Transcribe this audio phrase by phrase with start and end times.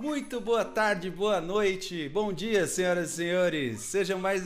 [0.00, 3.80] Muito boa tarde, boa noite, bom dia, senhoras e senhores.
[3.82, 4.44] Sejam mais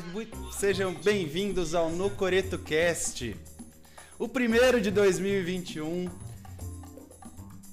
[0.50, 3.36] sejam bem-vindos ao No Coreto Cast.
[4.18, 6.10] O primeiro de 2021.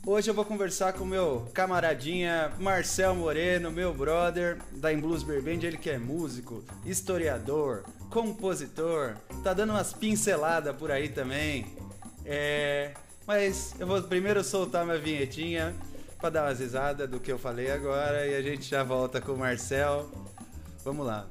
[0.06, 5.66] Hoje eu vou conversar com meu camaradinha Marcel Moreno, meu brother da Blues Beer Band,
[5.66, 11.66] ele que é músico, historiador, compositor, tá dando umas pinceladas por aí também.
[12.24, 12.94] É,
[13.26, 15.76] mas eu vou primeiro soltar minha vinhetinha
[16.22, 19.32] para dar umas risadas do que eu falei agora e a gente já volta com
[19.32, 20.08] o Marcel.
[20.86, 21.26] Vamos lá.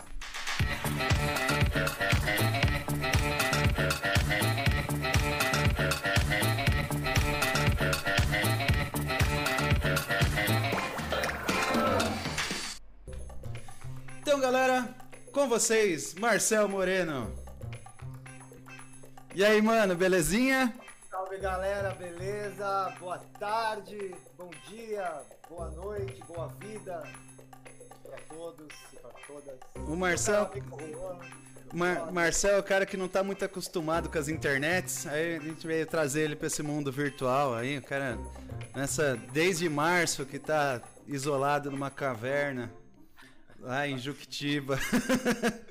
[14.21, 14.89] Então, galera,
[15.33, 17.33] com vocês, Marcel Moreno.
[19.37, 20.75] E aí, mano, belezinha?
[21.41, 22.95] Galera, beleza?
[23.01, 27.03] Boa tarde, bom dia, boa noite, boa vida
[28.03, 29.59] para todos e para todas.
[29.89, 30.51] O Marcel.
[31.73, 35.41] Mar Marcel é o cara que não tá muito acostumado com as internets, aí a
[35.41, 38.19] gente veio trazer ele para esse mundo virtual aí, o cara
[38.77, 42.71] nessa desde março que tá isolado numa caverna
[43.59, 44.79] lá em Juquitiba.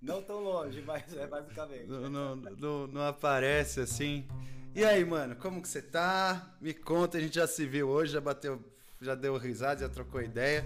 [0.00, 1.86] Não tão longe, mas é basicamente.
[1.86, 4.26] Não, não, não, não, aparece assim.
[4.74, 6.56] E aí, mano, como que você tá?
[6.60, 8.64] Me conta, a gente já se viu hoje, já bateu,
[9.00, 10.64] já deu risada, já trocou ideia.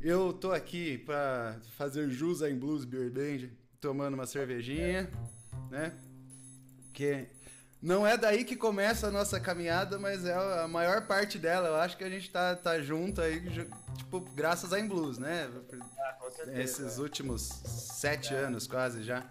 [0.00, 3.48] Eu tô aqui pra fazer jus em Blues Beer Band,
[3.80, 5.10] tomando uma cervejinha,
[5.68, 5.92] né?
[6.92, 7.26] Que
[7.82, 11.68] não é daí que começa a nossa caminhada, mas é a maior parte dela.
[11.68, 13.40] Eu acho que a gente tá, tá junto aí,
[13.96, 15.50] tipo, graças a In Blues, né?
[15.98, 17.00] Ah, com certeza, Esses é.
[17.00, 18.38] últimos sete é.
[18.38, 19.24] anos quase já.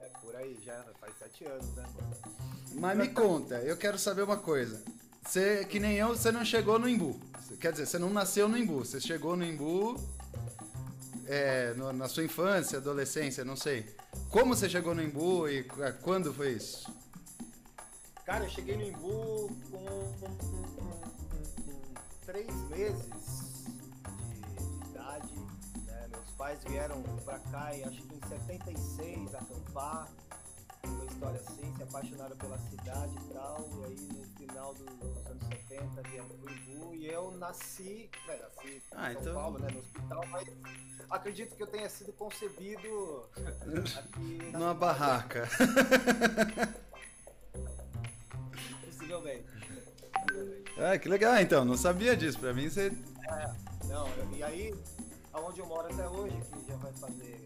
[0.00, 2.36] É por aí, já faz sete anos, né, mano?
[2.74, 4.82] Mas me conta, eu quero saber uma coisa.
[5.24, 7.18] Você, que nem eu, você não chegou no Imbu.
[7.58, 8.84] Quer dizer, você não nasceu no Imbu.
[8.84, 9.96] Você chegou no Imbu
[11.26, 13.86] é, no, na sua infância, adolescência, não sei.
[14.30, 15.64] Como você chegou no Imbu e
[16.02, 16.86] quando foi isso?
[18.26, 19.84] Cara, eu cheguei no Imbu com,
[20.18, 23.64] com, com, com três meses
[24.02, 25.32] de, idade.
[25.86, 26.08] Né?
[26.10, 30.08] Meus pais vieram pra cá, e acho que em 76, acampar.
[30.84, 33.60] Uma história assim, se apaixonaram pela cidade e tal.
[33.60, 38.38] E aí no final do, dos anos 70 vieram pro Imbu e eu nasci, né,
[38.38, 39.34] nasci ah, em São então...
[39.34, 40.48] Paulo, né, no hospital, mas
[41.10, 43.28] acredito que eu tenha sido concebido
[43.96, 45.48] aqui numa barraca.
[49.16, 49.46] Possivelmente.
[50.78, 51.64] Ah, que legal, então.
[51.64, 52.38] Não sabia disso.
[52.38, 52.92] Pra mim você.
[53.28, 53.50] É,
[53.86, 54.74] não, e aí,
[55.32, 57.42] aonde eu moro até hoje, que já vai fazer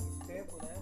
[0.00, 0.74] muito tempo, né?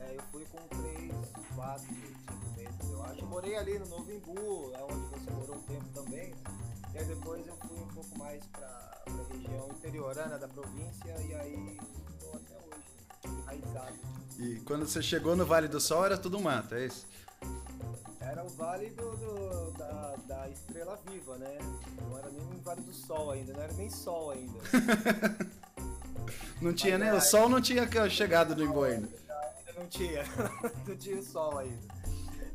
[0.00, 1.12] É, eu fui com 3,
[1.54, 3.20] 4, 5 meses, eu acho.
[3.20, 6.34] Eu morei ali no Novo Imbu, é onde você morou um tempo também.
[6.94, 11.34] E aí depois eu fui um pouco mais pra, pra região interiorana da província e
[11.34, 11.78] aí
[12.10, 13.96] estou até hoje, enraizado.
[14.38, 17.06] E quando você chegou no Vale do Sol era tudo mato, é isso?
[18.30, 21.58] Era o Vale do, do da, da, Estrela Viva, né?
[22.00, 24.60] Não era nem o Vale do Sol ainda, não era nem Sol ainda.
[26.62, 27.18] não tinha Mas, nem.
[27.18, 29.08] o Sol não tinha chegado no Imbu ainda.
[29.08, 30.22] Ainda não tinha.
[30.86, 31.92] não tinha o Sol ainda.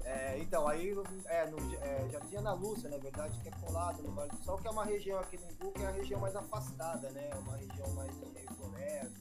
[0.06, 4.14] É, então, aí é, no, é, Jardim Ana Lúcia, na verdade, que é colado no
[4.14, 6.38] Vale do Sol, que é uma região aqui no Imbu que é a região mais
[6.38, 7.32] afastada, né?
[7.34, 9.12] É uma região mais de floresta,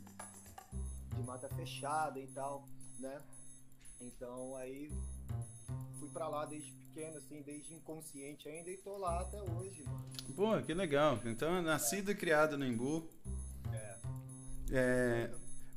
[1.16, 2.68] de mata fechada e tal,
[3.00, 3.20] né?
[4.00, 4.92] Então aí
[5.98, 10.04] fui para lá desde pequeno, assim, desde inconsciente ainda e tô lá até hoje, mano.
[10.36, 11.18] Pô, que legal.
[11.24, 13.08] Então, nascido e criado no Imbu.
[13.72, 13.96] É.
[14.72, 15.30] é.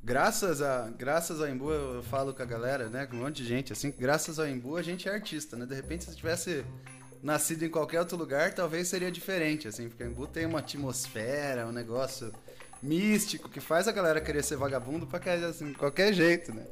[0.03, 3.45] Graças a, graças ao Imbu, eu falo com a galera, né, com um monte de
[3.45, 5.65] gente, assim, graças ao Imbu a gente é artista, né?
[5.65, 6.63] De repente, se tivesse
[7.21, 11.67] nascido em qualquer outro lugar, talvez seria diferente, assim, porque o Imbu tem uma atmosfera,
[11.67, 12.31] um negócio
[12.81, 15.19] místico que faz a galera querer ser vagabundo pra
[15.49, 16.65] assim, qualquer jeito, né?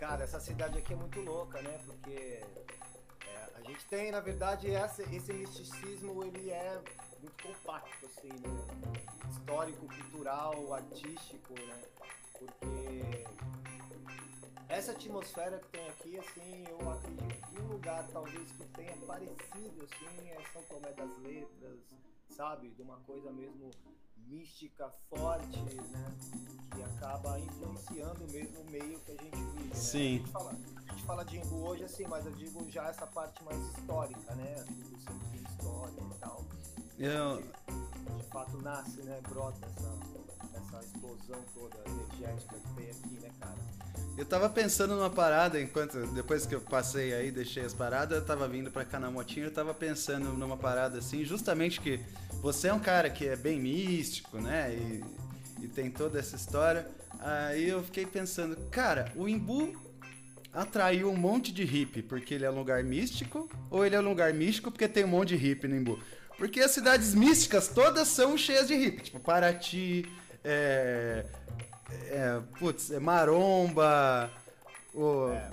[0.00, 1.78] Cara, essa cidade aqui é muito louca, né?
[1.84, 6.80] Porque é, a gente tem, na verdade, essa, esse misticismo, ele é
[7.20, 9.28] muito compacto, assim, né?
[9.30, 11.82] Histórico, cultural, artístico, né?
[12.38, 13.26] Porque
[14.70, 19.84] essa atmosfera que tem aqui, assim, eu acredito que um lugar talvez que tenha parecido,
[19.84, 21.78] assim, é São Tomé das Letras,
[22.30, 22.70] sabe?
[22.70, 23.70] De uma coisa mesmo
[24.26, 26.16] mística forte, né?
[26.74, 29.68] Que acaba influenciando mesmo o meio que a gente vive.
[29.68, 29.74] Né?
[29.74, 29.98] Sim.
[29.98, 30.52] A, gente fala,
[31.00, 34.64] gente fala de Imbu hoje assim, mas eu digo já essa parte mais histórica, né?
[34.68, 36.44] Do sentido histórico e tal.
[36.98, 37.36] Eu...
[37.36, 39.18] De, de fato nasce, né?
[39.28, 43.56] Brota essa, essa explosão toda energética que tem aqui, né, cara?
[44.18, 48.24] Eu tava pensando numa parada, enquanto depois que eu passei aí, deixei as paradas, eu
[48.24, 52.04] tava vindo pra cá na motinha, eu tava pensando numa parada assim, justamente que
[52.42, 54.74] você é um cara que é bem místico, né?
[54.74, 55.04] E,
[55.62, 56.86] e tem toda essa história.
[57.20, 59.89] Aí eu fiquei pensando, cara, o Imbu
[60.52, 64.08] atraiu um monte de hippie porque ele é um lugar místico ou ele é um
[64.08, 65.98] lugar místico porque tem um monte de hippie no Imbu?
[66.36, 70.06] Porque as cidades místicas todas são cheias de hippie, tipo Paraty,
[70.42, 71.24] é,
[72.08, 74.30] é, putz, é Maromba,
[74.94, 75.50] o, é,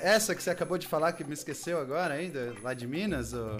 [0.00, 3.58] essa que você acabou de falar que me esqueceu agora ainda, lá de Minas, o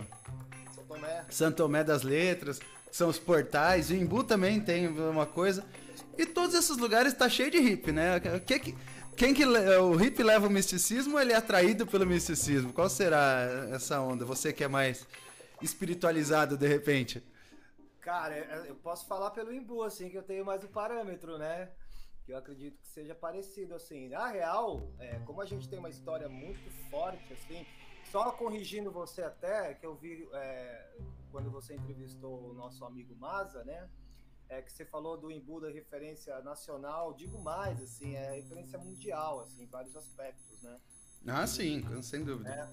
[0.75, 2.61] São Tomé, São Tomé das Letras,
[2.91, 5.65] são os portais, o Imbu também tem uma coisa.
[6.17, 8.21] E todos esses lugares tá cheio de hippie, né?
[8.47, 8.75] Que, que,
[9.17, 12.73] quem que o hippie leva o misticismo ou ele é atraído pelo misticismo?
[12.73, 14.25] Qual será essa onda?
[14.25, 15.07] Você que é mais
[15.63, 17.23] espiritualizado de repente.
[18.01, 21.71] Cara, eu posso falar pelo Imbu, assim, que eu tenho mais um parâmetro, né?
[22.27, 24.09] Que eu acredito que seja parecido, assim.
[24.09, 27.67] Na real, é, como a gente tem uma história muito forte, assim,
[28.11, 30.91] só corrigindo você até, que eu vi é,
[31.33, 33.89] quando você entrevistou o nosso amigo Maza, né?
[34.55, 39.41] É, que você falou do Embu da referência nacional, digo mais, assim, é referência mundial,
[39.41, 40.81] assim, em vários aspectos, né?
[41.27, 42.51] Ah, sim, sem dúvida.
[42.51, 42.69] É.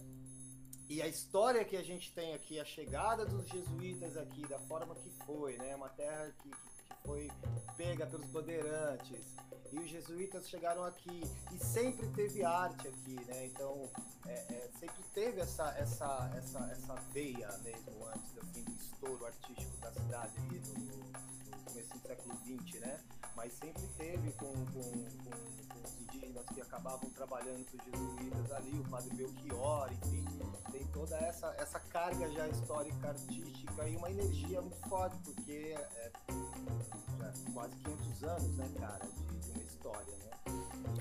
[0.89, 4.93] E a história que a gente tem aqui, a chegada dos jesuítas aqui, da forma
[4.95, 5.75] que foi, né?
[5.75, 7.31] Uma terra que, que foi
[7.77, 9.37] pega pelos bandeirantes,
[9.71, 11.21] e os jesuítas chegaram aqui,
[11.53, 13.45] e sempre teve arte aqui, né?
[13.45, 13.89] Então,
[14.27, 19.77] é, é, sempre teve essa, essa, essa, essa veia mesmo antes assim, do estouro artístico
[19.77, 21.11] da cidade ali no,
[21.59, 22.99] começo do século XX, né?
[23.35, 28.51] Mas sempre teve com, com, com, com os indígenas que acabavam trabalhando com os jesuítas
[28.51, 30.25] ali, o padre Belchior, enfim,
[30.71, 36.11] tem toda essa, essa carga já histórica, artística e uma energia muito forte, porque é,
[37.19, 40.31] já quase 500 anos, né, cara, de, de uma história, né?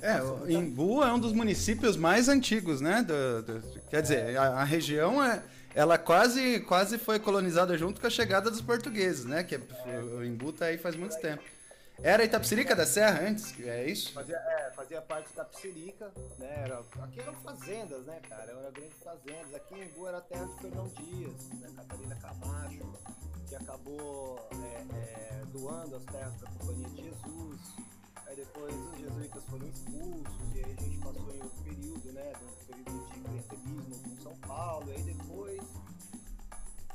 [0.02, 3.02] É, o Imbu é um dos municípios mais antigos, né?
[3.02, 5.42] Do, do, quer dizer, a, a região é,
[5.74, 9.44] ela quase, quase foi colonizada junto com a chegada dos portugueses, né?
[9.44, 11.42] Que é, o Imbu tá aí faz muito tempo.
[12.02, 14.12] Era Itapsirica da Serra antes, é isso?
[14.12, 16.62] Fazia, é, fazia parte da Itapsirica, né?
[16.64, 18.50] Era, aqui eram fazendas, né, cara?
[18.50, 19.54] Eram grandes fazendas.
[19.54, 21.68] Aqui em Imbu era terra de Fernão Dias, né?
[21.76, 22.92] Catarina Camacho,
[23.46, 27.60] que acabou é, é, doando as terras para a Companhia de Jesus.
[28.30, 32.32] Aí depois os jesuítas foram expulsos, e aí a gente passou em outro período, né?
[32.40, 35.60] Um período de clientelismo com São Paulo, e aí depois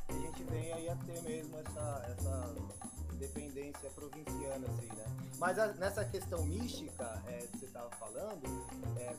[0.08, 2.85] a gente vem aí a ter mesmo essa, essa
[3.26, 5.06] independência provinciana, assim, né?
[5.38, 8.46] Mas a, nessa questão mística é, que você estava falando,
[9.00, 9.16] é,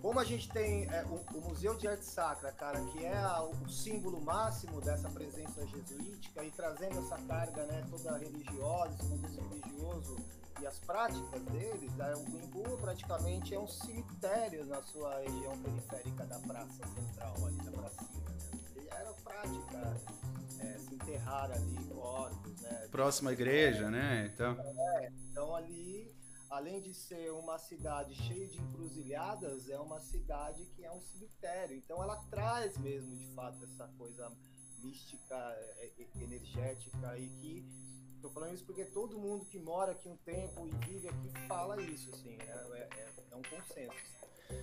[0.00, 3.42] como a gente tem é, o, o, Museu de Arte Sacra, cara, que é a,
[3.42, 9.40] o símbolo máximo dessa presença jesuítica e trazendo essa carga, né, toda religiosa, esse contexto
[9.48, 10.16] religioso
[10.60, 16.24] e as práticas deles, né, o Imbu praticamente é um cemitério na sua região periférica
[16.24, 18.35] da Praça Central, ali da Pracinha.
[18.90, 20.00] Era prática
[20.60, 22.88] é, se enterrar ali corpos, né?
[22.90, 24.30] Próxima igreja, né?
[24.32, 24.56] Então...
[24.60, 26.14] É, então ali,
[26.50, 31.76] além de ser uma cidade cheia de encruzilhadas, é uma cidade que é um cemitério.
[31.76, 34.30] Então ela traz mesmo, de fato, essa coisa
[34.82, 37.86] mística, é, é, energética e que
[38.26, 41.80] Tô falando isso porque todo mundo que mora aqui um tempo e vive aqui fala
[41.80, 43.94] isso, assim, é, é, é, é um consenso.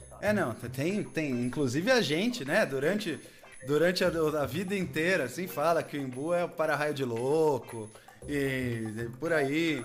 [0.10, 0.18] Tá?
[0.22, 3.18] É, não, tem, tem, inclusive a gente, né, durante,
[3.66, 7.90] durante a, a vida inteira, assim, fala que o Imbu é o para-raio de louco
[8.28, 9.84] e, por aí.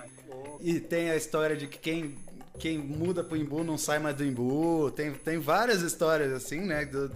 [0.60, 2.18] E tem a história de que quem,
[2.58, 4.90] quem muda pro Imbu não sai mais do Imbu.
[4.90, 7.10] Tem, tem várias histórias, assim, né, do,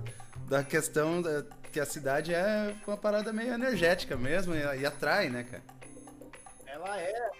[0.48, 5.30] da questão da, que a cidade é uma parada meio energética mesmo e, e atrai,
[5.30, 5.62] né, cara?
[6.66, 7.30] Ela é.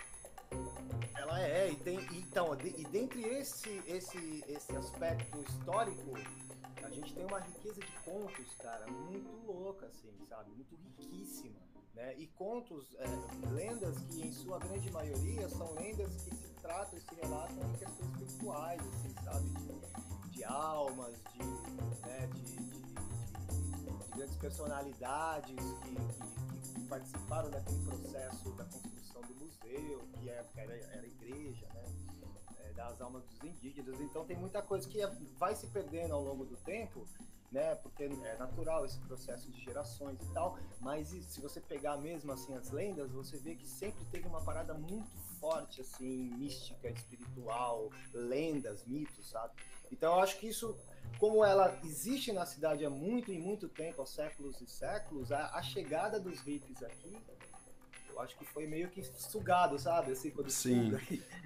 [1.32, 1.98] Ela é, e tem.
[2.12, 6.12] Então, e dentre esse, esse, esse aspecto histórico,
[6.82, 10.50] a gente tem uma riqueza de contos, cara, muito louca, assim, sabe?
[10.50, 11.56] Muito riquíssima.
[11.94, 12.14] Né?
[12.18, 13.06] E contos, é,
[13.50, 17.78] lendas que em sua grande maioria são lendas que se tratam e se relatam em
[17.78, 19.48] questões espirituais, assim, sabe?
[19.48, 21.38] De, de almas, de,
[22.06, 22.92] né, de, de, de,
[24.14, 28.41] grandes personalidades que, que, que participaram daquele processo
[29.52, 31.84] museu, que é, era, era igreja, né?
[32.60, 34.00] É, das almas dos indígenas.
[34.00, 35.06] Então tem muita coisa que é,
[35.38, 37.06] vai se perdendo ao longo do tempo,
[37.50, 37.74] né?
[37.76, 40.58] Porque é natural esse processo de gerações e tal.
[40.80, 44.74] Mas se você pegar mesmo assim as lendas, você vê que sempre teve uma parada
[44.74, 49.54] muito forte, assim, mística, espiritual, lendas, mitos, sabe?
[49.90, 50.76] Então eu acho que isso
[51.18, 55.54] como ela existe na cidade há muito e muito tempo, há séculos e séculos, a,
[55.54, 57.16] a chegada dos hippies aqui
[58.12, 60.12] eu acho que foi meio que sugado, sabe?
[60.12, 60.94] Assim, quando Sim.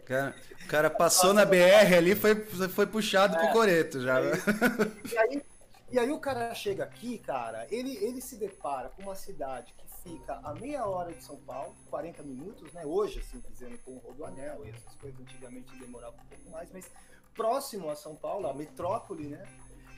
[0.01, 2.35] O cara, o cara passou na BR ali foi
[2.69, 4.21] foi puxado é, pro coreto já.
[4.21, 5.43] E aí,
[5.91, 9.87] e aí o cara chega aqui, cara, ele, ele se depara com uma cidade que
[10.03, 12.85] fica a meia hora de São Paulo, 40 minutos, né?
[12.85, 16.91] Hoje, assim, dizendo com o Rodoanel e essas coisas, antigamente demorava um pouco mais, mas
[17.35, 19.45] próximo a São Paulo, a metrópole, né?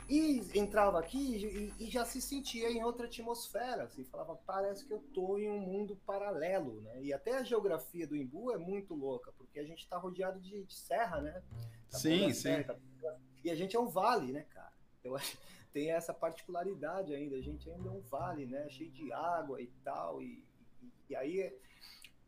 [0.08, 4.92] E entrava aqui e, e, já se sentia em outra atmosfera, assim, falava, parece que
[4.92, 7.02] eu tô em um mundo paralelo, né?
[7.02, 10.64] E até a geografia do Imbu é muito louca, porque a gente está rodeado de,
[10.64, 11.42] de, serra, né?
[11.90, 12.62] Tá sim, sim.
[12.62, 12.74] Tá...
[13.44, 14.72] E a gente é um vale, né, cara?
[15.04, 15.36] Eu acho
[15.72, 18.68] tem essa particularidade ainda, a gente ainda é um vale, né?
[18.68, 20.44] Cheio de água e tal, e,
[20.82, 21.54] e, e aí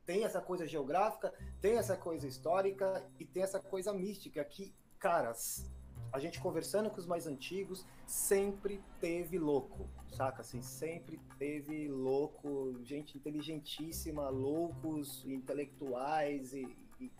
[0.04, 5.70] tem essa coisa geográfica, tem essa coisa histórica e tem essa coisa mística que, caras,
[6.12, 10.42] a gente conversando com os mais antigos, sempre teve louco, saca?
[10.42, 16.66] Assim, sempre teve louco, gente inteligentíssima, loucos, intelectuais e,
[17.00, 17.10] e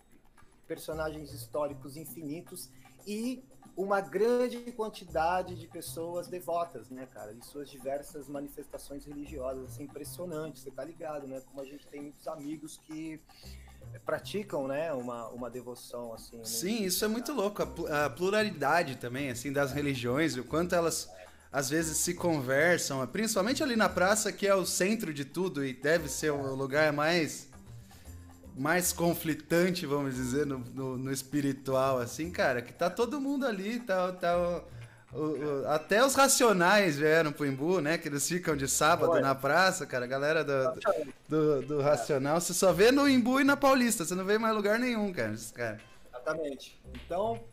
[0.67, 2.69] personagens históricos infinitos
[3.07, 3.43] e
[3.75, 10.59] uma grande quantidade de pessoas devotas, né, cara, de suas diversas manifestações religiosas, assim, impressionante,
[10.59, 13.19] você tá ligado, né, como a gente tem muitos amigos que
[14.05, 16.43] praticam, né, uma, uma devoção assim.
[16.43, 21.09] Sim, isso é muito louco, a, pluralidade também, assim, das religiões, o quanto elas
[21.51, 25.73] às vezes se conversam, principalmente ali na praça que é o centro de tudo e
[25.73, 27.49] deve ser o lugar mais
[28.55, 33.79] mais conflitante, vamos dizer, no, no, no espiritual, assim, cara, que tá todo mundo ali,
[33.79, 34.63] tá, tá
[35.13, 37.97] o, o, até os racionais vieram pro Imbu, né?
[37.97, 40.05] Que eles ficam de sábado na praça, cara.
[40.05, 40.79] A galera do,
[41.27, 44.55] do, do, Racional, você só vê no Imbu e na Paulista, você não vê mais
[44.55, 45.35] lugar nenhum, cara.
[45.53, 45.81] cara.
[46.09, 46.81] Exatamente.
[46.93, 47.43] Então,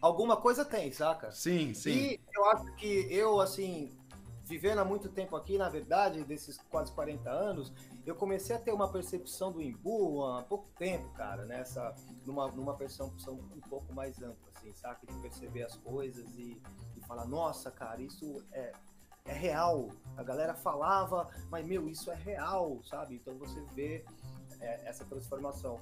[0.00, 1.30] alguma coisa tem, saca?
[1.32, 1.90] Sim, sim.
[1.90, 3.90] E eu acho que eu, assim,
[4.44, 7.72] vivendo há muito tempo aqui, na verdade, desses quase 40 anos,
[8.06, 11.94] eu comecei a ter uma percepção do Imbu há pouco tempo, cara, nessa,
[12.26, 15.06] numa, numa percepção um pouco mais ampla assim, saca?
[15.06, 16.60] De perceber as coisas e,
[16.96, 18.72] e falar, nossa, cara, isso é,
[19.24, 19.88] é real.
[20.16, 23.16] A galera falava, mas meu, isso é real, sabe?
[23.16, 24.04] Então você vê
[24.60, 25.80] é, essa transformação.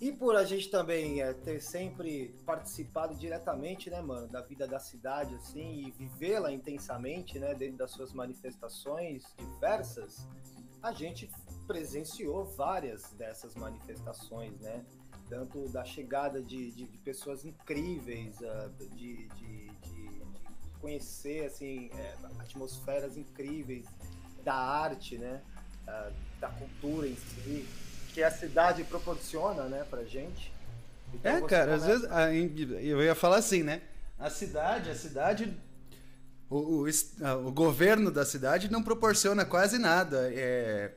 [0.00, 4.78] E por a gente também é, ter sempre participado diretamente, né, mano, da vida da
[4.78, 10.28] cidade, assim, e vivê-la intensamente, né, dentro das suas manifestações diversas,
[10.82, 11.30] a gente
[11.66, 14.84] presenciou várias dessas manifestações, né?
[15.28, 19.66] tanto da chegada de, de, de pessoas incríveis, uh, de, de,
[20.80, 23.86] conhecer assim é, atmosferas incríveis
[24.44, 25.42] da arte, né,
[25.82, 27.66] uh, da cultura em si,
[28.16, 30.50] que a cidade proporciona, né, para gente.
[31.12, 32.08] Então, é, cara, começa...
[32.08, 33.82] às vezes eu ia falar assim, né?
[34.18, 35.54] A cidade, a cidade
[36.48, 36.86] o, o,
[37.46, 40.32] o, governo da cidade não proporciona quase nada.
[40.32, 40.92] É,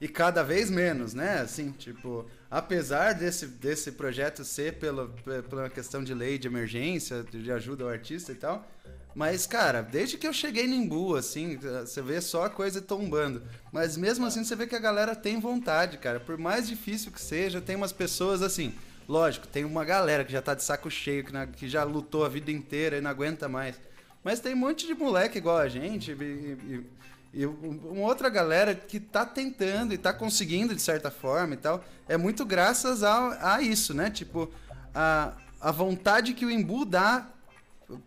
[0.00, 1.38] e cada vez menos, né?
[1.38, 5.06] Assim, tipo, apesar desse, desse projeto ser pela,
[5.48, 8.68] pela questão de lei de emergência, de ajuda ao artista e tal,
[9.16, 13.42] mas, cara, desde que eu cheguei no Imbu, assim, você vê só a coisa tombando.
[13.72, 16.20] Mas mesmo assim, você vê que a galera tem vontade, cara.
[16.20, 18.74] Por mais difícil que seja, tem umas pessoas assim.
[19.08, 22.26] Lógico, tem uma galera que já tá de saco cheio, que, na, que já lutou
[22.26, 23.80] a vida inteira e não aguenta mais.
[24.22, 26.12] Mas tem um monte de moleque igual a gente.
[26.12, 26.84] E,
[27.32, 31.56] e, e uma outra galera que tá tentando e tá conseguindo de certa forma e
[31.56, 34.10] tal, é muito graças a, a isso, né?
[34.10, 34.52] Tipo,
[34.94, 37.26] a, a vontade que o Imbu dá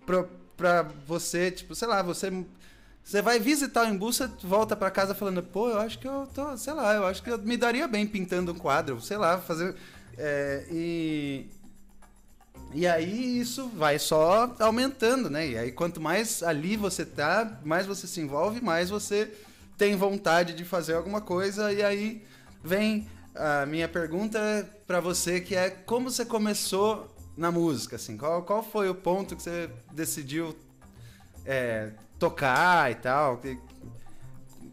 [0.06, 0.26] pra,
[0.60, 2.30] pra você, tipo, sei lá, você
[3.02, 6.28] você vai visitar o Imbu, você volta para casa falando, pô, eu acho que eu
[6.36, 9.40] tô, sei lá, eu acho que eu me daria bem pintando um quadro, sei lá,
[9.40, 9.74] fazer.
[10.16, 11.48] É, e,
[12.74, 15.48] e aí isso vai só aumentando, né?
[15.48, 19.32] E aí quanto mais ali você tá, mais você se envolve, mais você
[19.78, 21.74] tem vontade de fazer alguma coisa.
[21.74, 22.22] E aí
[22.64, 28.18] vem a minha pergunta para você, que é como você começou na música, assim?
[28.18, 30.54] Qual, qual foi o ponto que você decidiu
[31.46, 33.42] é, tocar e tal?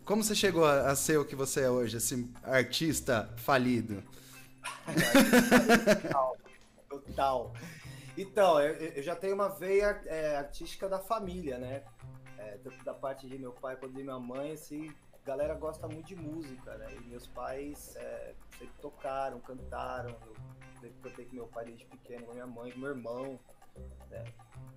[0.05, 4.03] Como você chegou a, a ser o que você é hoje, assim, artista falido?
[6.03, 6.37] total,
[6.89, 7.55] total.
[8.19, 11.85] Então, eu, eu, já tenho uma veia é, artística da família, né?
[12.39, 15.87] É, tanto da parte de meu pai quanto de minha mãe, assim, a galera gosta
[15.87, 16.89] muito de música, né?
[16.97, 20.11] E meus pais é, sempre tocaram, cantaram.
[20.11, 23.39] Eu sempre cantei com meu pai desde pequeno, com minha mãe, com meu irmão,
[24.11, 24.25] né?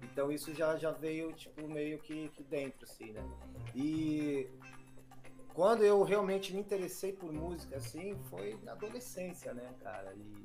[0.03, 3.23] Então isso já, já veio, tipo, meio que, que dentro, assim, né?
[3.75, 4.49] E
[5.53, 10.13] quando eu realmente me interessei por música, assim, foi na adolescência, né, cara?
[10.15, 10.43] E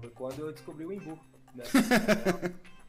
[0.00, 1.18] foi quando eu descobri o Imbu.
[1.54, 1.64] Né?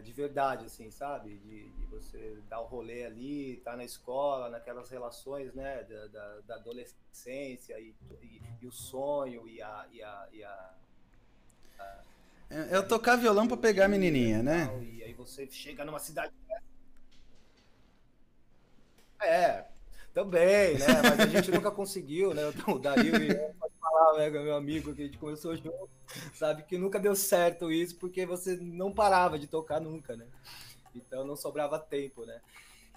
[0.00, 1.36] É, de verdade, assim, sabe?
[1.36, 5.84] De, de, você dar o rolê ali, estar tá na escola, naquelas relações, né?
[5.84, 9.86] Da, da, da adolescência e, e, e, o sonho e a.
[9.92, 10.70] E a, e a,
[11.78, 12.00] a
[12.48, 14.68] é, eu tocar violão para pegar a menininha, né?
[14.82, 16.32] E aí você chega numa cidade
[19.22, 19.66] É,
[20.14, 20.86] também, né?
[21.02, 22.42] Mas a gente nunca conseguiu, né?
[22.66, 23.12] O Dario
[24.00, 25.88] falar, né, meu amigo, que a gente começou junto,
[26.34, 30.26] sabe que nunca deu certo isso, porque você não parava de tocar nunca, né?
[30.94, 32.40] Então não sobrava tempo, né?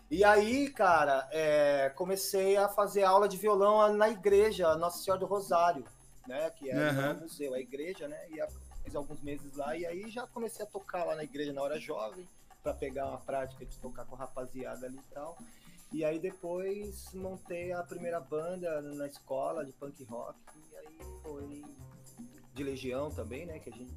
[0.09, 5.25] E aí, cara, é, comecei a fazer aula de violão na igreja Nossa Senhora do
[5.25, 5.83] Rosário,
[6.27, 6.49] né?
[6.51, 7.11] Que é uhum.
[7.11, 8.19] o museu, a igreja, né?
[8.29, 8.39] E
[8.83, 11.79] fiz alguns meses lá e aí já comecei a tocar lá na igreja na hora
[11.79, 12.27] jovem
[12.61, 15.37] para pegar uma prática de tocar com a rapaziada ali e tal.
[15.93, 20.39] E aí depois montei a primeira banda na escola de punk rock
[20.71, 21.63] e aí foi
[22.51, 23.59] de Legião também, né?
[23.59, 23.93] Que a gente,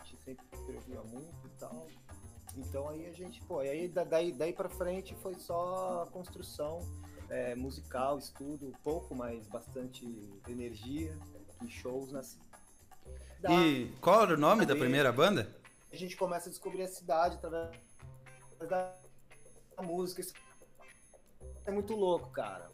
[0.00, 1.86] a gente sempre ouvia muito e tal.
[2.56, 6.80] Então aí a gente, pô, e aí daí, daí pra frente foi só construção
[7.28, 10.06] é, musical, estudo, pouco, mas bastante
[10.48, 11.14] energia
[11.62, 12.22] e shows na
[13.50, 15.54] E qual era o nome da primeira banda?
[15.92, 17.78] A gente começa a descobrir a cidade através
[18.66, 18.96] da
[19.82, 20.22] música.
[21.68, 22.70] É muito louco, cara.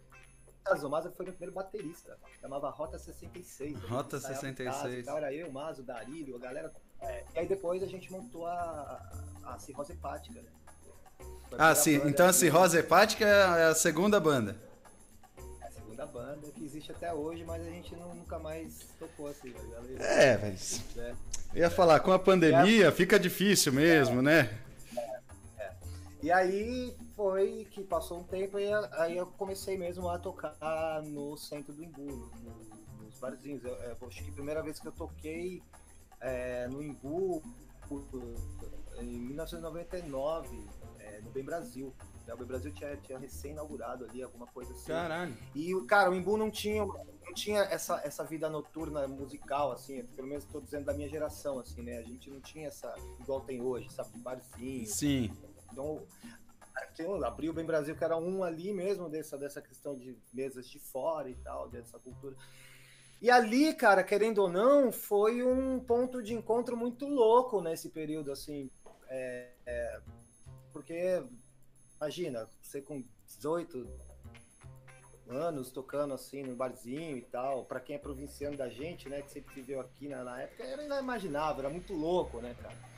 [0.71, 2.17] O Maza foi meu primeiro baterista.
[2.41, 3.77] Chamava Rota 66.
[3.83, 5.05] Rota 66.
[5.05, 6.73] Casa, era eu, o Mazo, Darílio, a galera.
[7.01, 9.03] É, e aí depois a gente montou a,
[9.47, 10.49] a Cirrose Hepática, né?
[11.59, 12.01] Ah, sim.
[12.05, 14.57] Então a Cirrose Hepática é a segunda banda.
[15.61, 19.27] É a segunda banda que existe até hoje, mas a gente não, nunca mais tocou
[19.27, 19.53] assim.
[19.73, 20.05] Galera.
[20.05, 20.85] É, mas.
[20.97, 21.15] É.
[21.53, 24.57] Eu ia falar, com a pandemia fica difícil mesmo, né?
[26.25, 31.37] E aí foi que passou um tempo e aí eu comecei mesmo a tocar no
[31.37, 33.63] centro do Imbu, no, nos barzinhos.
[33.63, 35.63] Eu, eu, acho que a primeira vez que eu toquei
[36.23, 37.43] é, no Imbu
[39.01, 40.67] em 1999,
[40.99, 41.95] é, no Bem Brasil.
[42.27, 44.87] O Bem Brasil tinha, tinha recém-inaugurado ali, alguma coisa assim.
[44.87, 45.37] Caralho.
[45.55, 50.29] E, cara, o Imbu não tinha, não tinha essa, essa vida noturna musical, assim, pelo
[50.29, 51.99] menos estou dizendo da minha geração, assim, né?
[51.99, 54.87] A gente não tinha essa, igual tem hoje, sabe, de barzinho.
[54.87, 55.31] Sim.
[55.75, 60.69] Então, abriu o Bem Brasil, que era um ali mesmo, dessa, dessa questão de mesas
[60.69, 62.37] de fora e tal, dessa cultura.
[63.21, 68.31] E ali, cara, querendo ou não, foi um ponto de encontro muito louco nesse período,
[68.31, 68.71] assim.
[69.09, 70.01] É, é,
[70.73, 71.23] porque,
[71.97, 73.89] imagina, você com 18
[75.29, 79.31] anos tocando assim no barzinho e tal, para quem é provinciano da gente, né, que
[79.31, 82.94] sempre viveu aqui na, na época, era inimaginável, era muito louco, né, cara?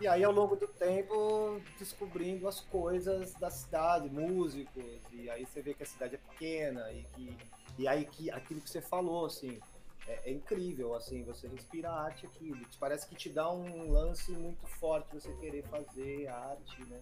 [0.00, 5.60] E aí, ao longo do tempo, descobrindo as coisas da cidade, músicos, e aí você
[5.60, 7.36] vê que a cidade é pequena e que
[7.78, 9.58] e aí que aquilo que você falou, assim,
[10.06, 12.58] é, é, incrível, assim, você respira arte aquilo.
[12.80, 16.98] Parece que te dá um lance muito forte você querer fazer arte, né?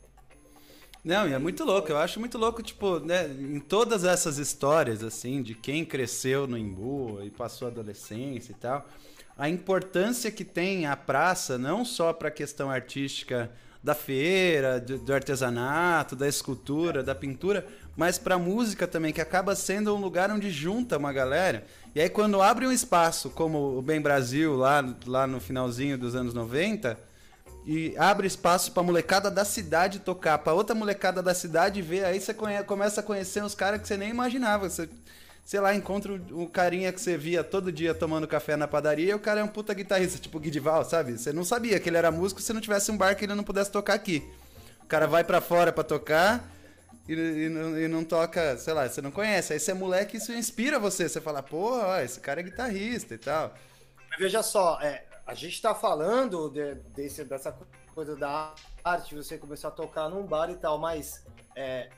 [1.03, 5.05] Não, e é muito louco, eu acho muito louco, tipo, né, em todas essas histórias,
[5.05, 8.85] assim, de quem cresceu no Imbu e passou a adolescência e tal,
[9.37, 13.51] a importância que tem a praça, não só para a questão artística
[13.83, 19.55] da feira, do, do artesanato, da escultura, da pintura, mas para música também, que acaba
[19.55, 21.65] sendo um lugar onde junta uma galera.
[21.95, 26.17] E aí quando abre um espaço como o Bem Brasil lá, lá no finalzinho dos
[26.17, 26.99] anos 90,
[27.67, 32.21] e abre espaço para molecada da cidade tocar, para outra molecada da cidade ver, aí
[32.21, 34.69] você começa a conhecer uns caras que você nem imaginava.
[34.71, 34.89] Você,
[35.47, 39.15] sei lá, encontra o carinha que você via todo dia tomando café na padaria e
[39.15, 41.17] o cara é um puta guitarrista, tipo Guidival, sabe?
[41.17, 43.45] Você não sabia que ele era músico se não tivesse um bar que ele não
[43.45, 44.29] pudesse tocar aqui.
[44.83, 46.45] O cara vai para fora para tocar,
[47.09, 49.53] e, e, não, e, não, toca, sei lá, você não conhece.
[49.53, 51.09] Aí você é moleque, isso inspira você.
[51.09, 53.55] Você fala, ó, esse cara é guitarrista e tal.
[54.19, 57.57] Veja só, é, a gente está falando de, desse, dessa
[57.95, 61.89] coisa da arte, você começar a tocar num bar e tal, mas é,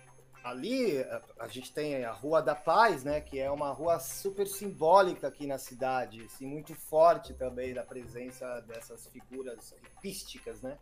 [0.48, 0.98] ali
[1.38, 5.46] a, gente tem a Rua da Paz, né, que é uma rua super simbólica aqui
[5.46, 10.78] na cidade, assim, muito forte também da presença dessas figuras artísticas, né?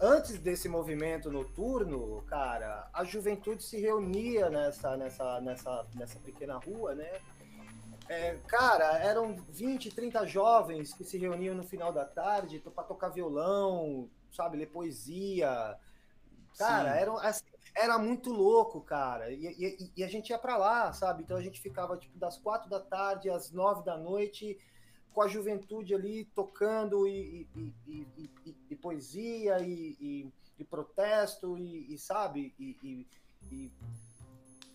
[0.00, 6.94] antes desse movimento noturno, cara, a juventude se reunia nessa, nessa, nessa, nessa pequena rua,
[6.94, 7.10] né?
[8.08, 13.08] É, cara, eram 20, 30 jovens que se reuniam no final da tarde para tocar
[13.08, 15.78] violão, sabe, ler poesia.
[16.58, 17.44] Cara, era, assim,
[17.80, 19.30] era muito louco, cara.
[19.32, 21.22] E, e, e a gente ia para lá, sabe?
[21.22, 24.58] Então a gente ficava tipo das quatro da tarde às nove da noite
[25.12, 27.46] com a juventude ali tocando e,
[28.70, 30.30] e, poesia e,
[30.68, 33.06] protesto e, sabe e,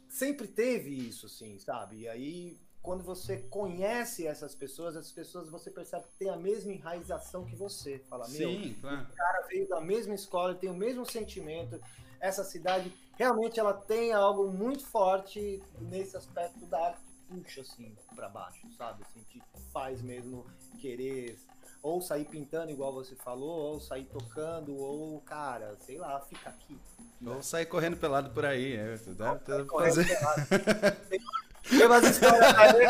[0.09, 5.69] sempre teve isso assim sabe e aí quando você conhece essas pessoas essas pessoas você
[5.69, 9.03] percebe que tem a mesma enraização que você fala meu Sim, claro.
[9.03, 11.79] o cara veio da mesma escola tem o mesmo sentimento
[12.19, 18.29] essa cidade realmente ela tem algo muito forte nesse aspecto da arte puxa assim para
[18.29, 19.03] baixo, sabe?
[19.03, 20.45] Assim, que faz mesmo
[20.79, 21.37] querer
[21.81, 26.79] ou sair pintando igual você falou, ou sair tocando, ou, cara, sei lá, fica aqui.
[27.23, 28.75] Ou sair correndo pelado por aí.
[28.75, 30.07] É, deve, deve fazer...
[31.69, 32.85] Tem umas histórias aí.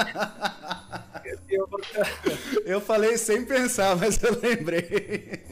[2.66, 5.44] Eu falei sem pensar, mas eu lembrei.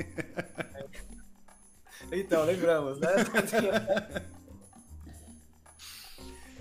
[2.13, 3.09] Então, lembramos, né?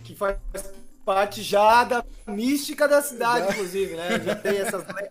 [0.03, 0.37] que faz
[1.05, 4.21] parte já da mística da cidade, inclusive, né?
[4.21, 5.03] Já tem essas A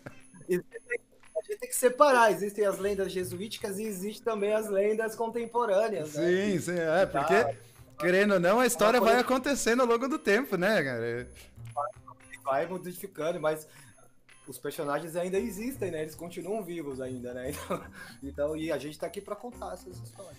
[0.50, 2.32] gente tem que separar.
[2.32, 6.14] Existem as lendas jesuíticas e existem também as lendas contemporâneas.
[6.14, 6.28] Né?
[6.28, 6.80] Sim, sim.
[6.80, 7.58] É, porque,
[8.00, 11.28] querendo ou não, a história vai acontecendo ao longo do tempo, né, cara?
[12.44, 13.68] Vai modificando, mas
[14.52, 16.02] os personagens ainda existem, né?
[16.02, 17.52] Eles continuam vivos ainda, né?
[17.62, 17.84] Então,
[18.22, 20.38] então e a gente tá aqui para contar essas histórias.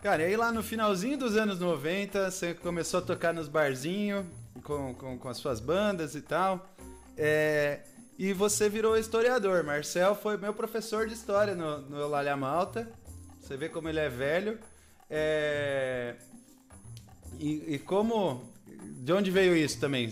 [0.00, 4.24] Cara, e aí lá no finalzinho dos anos 90, você começou a tocar nos barzinhos
[4.64, 6.68] com, com, com as suas bandas e tal.
[7.16, 7.80] É,
[8.18, 9.62] e você virou historiador.
[9.64, 12.90] Marcel foi meu professor de história no, no Eulália Malta.
[13.40, 14.58] Você vê como ele é velho.
[15.10, 16.14] É,
[17.38, 18.50] e, e como.
[18.66, 20.08] De onde veio isso também?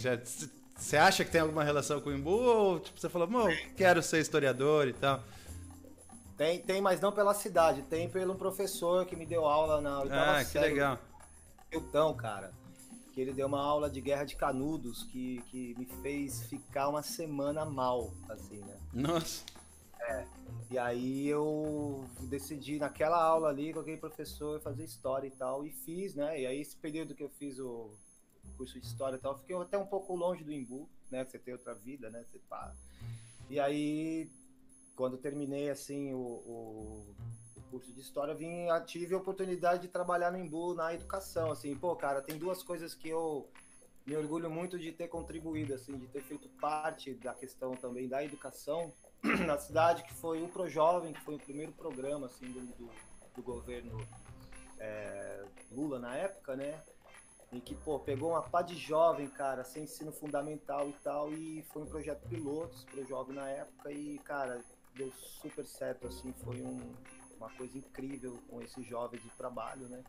[0.80, 2.30] Você acha que tem alguma relação com o Imbu?
[2.30, 3.28] Ou tipo, você falou,
[3.76, 5.22] quero ser historiador e tal?
[6.38, 10.38] Tem, tem, mas não pela cidade, tem pelo professor que me deu aula na oitava
[10.38, 10.98] Ah, que série, legal.
[11.70, 12.50] Então, cara,
[13.12, 17.02] que ele deu uma aula de guerra de canudos que, que me fez ficar uma
[17.02, 18.76] semana mal, assim, né?
[18.94, 19.44] Nossa.
[20.00, 20.24] É.
[20.70, 25.70] E aí eu decidi naquela aula ali com aquele professor fazer história e tal, e
[25.70, 26.40] fiz, né?
[26.40, 27.90] E aí esse período que eu fiz o
[28.60, 31.24] curso de história e tal, fiquei até um pouco longe do Imbu, né?
[31.24, 32.22] Você tem outra vida, né?
[32.30, 32.74] Você pá.
[33.48, 34.30] E aí
[34.94, 37.16] quando terminei assim o, o,
[37.56, 41.74] o, curso de história, vim tive a oportunidade de trabalhar no Embu na educação, assim,
[41.74, 43.48] pô, cara, tem duas coisas que eu
[44.06, 48.22] me orgulho muito de ter contribuído, assim, de ter feito parte da questão também da
[48.22, 48.92] educação
[49.46, 52.90] na cidade, que foi o Pro Jovem, que foi o primeiro programa, assim, do, do,
[53.36, 54.06] do governo
[54.78, 56.82] é, Lula na época, né?
[57.52, 61.62] Em que, pô, pegou uma pá de jovem, cara, sem ensino fundamental e tal, e
[61.72, 64.62] foi um projeto piloto pro jovem na época, e, cara,
[64.94, 66.94] deu super certo, assim, foi um,
[67.36, 70.04] uma coisa incrível com esses jovens de trabalho, né?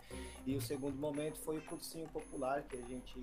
[0.45, 3.19] E o segundo momento foi o cursinho popular que a gente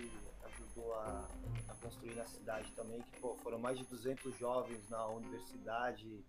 [0.46, 1.28] ajudou a,
[1.68, 6.24] a construir na cidade também, que pô, foram mais de 200 jovens na universidade,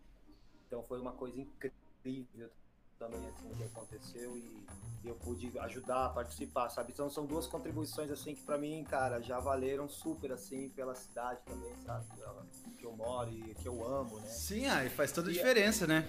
[0.67, 2.51] então foi uma coisa incrível
[2.99, 4.67] também assim que aconteceu e,
[5.03, 6.91] e eu pude ajudar a participar, sabe?
[6.91, 11.39] Então são duas contribuições assim que para mim, cara, já valeram super assim pela cidade
[11.45, 12.05] também, sabe?
[12.77, 14.27] Que eu moro e que eu amo, né?
[14.27, 16.05] Sim, aí faz toda a diferença, né?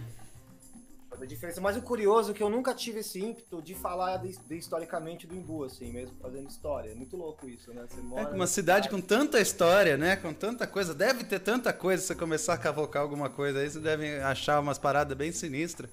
[1.09, 1.61] Faz a diferença.
[1.61, 5.26] Mas o curioso é que eu nunca tive esse ímpeto de falar de, de historicamente
[5.26, 6.90] do Imbu, assim, mesmo fazendo história.
[6.90, 7.85] É muito louco isso, né?
[7.88, 10.16] Você mora é uma cidade, cidade com tanta história, né?
[10.16, 10.94] Com tanta coisa.
[10.94, 12.00] Deve ter tanta coisa.
[12.00, 15.90] Se você começar a cavocar alguma coisa aí, você deve achar umas paradas bem sinistras.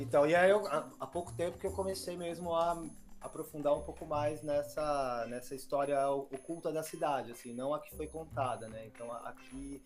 [0.00, 2.82] Então, e aí eu, há pouco tempo que eu comecei mesmo a
[3.20, 8.06] aprofundar um pouco mais nessa, nessa história oculta da cidade, assim, não a que foi
[8.06, 8.86] contada, né?
[8.86, 9.82] Então aqui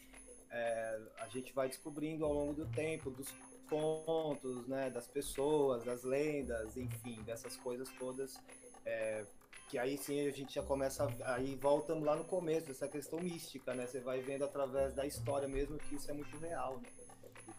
[0.53, 3.35] é, a gente vai descobrindo ao longo do tempo dos
[3.69, 8.41] contos, né, das pessoas, das lendas, enfim, dessas coisas todas,
[8.87, 9.25] é,
[9.69, 13.75] que aí sim a gente já começa, aí voltamos lá no começo, essa questão mística,
[13.75, 13.85] né?
[13.89, 16.89] Você vai vendo através da história mesmo que isso é muito real, né?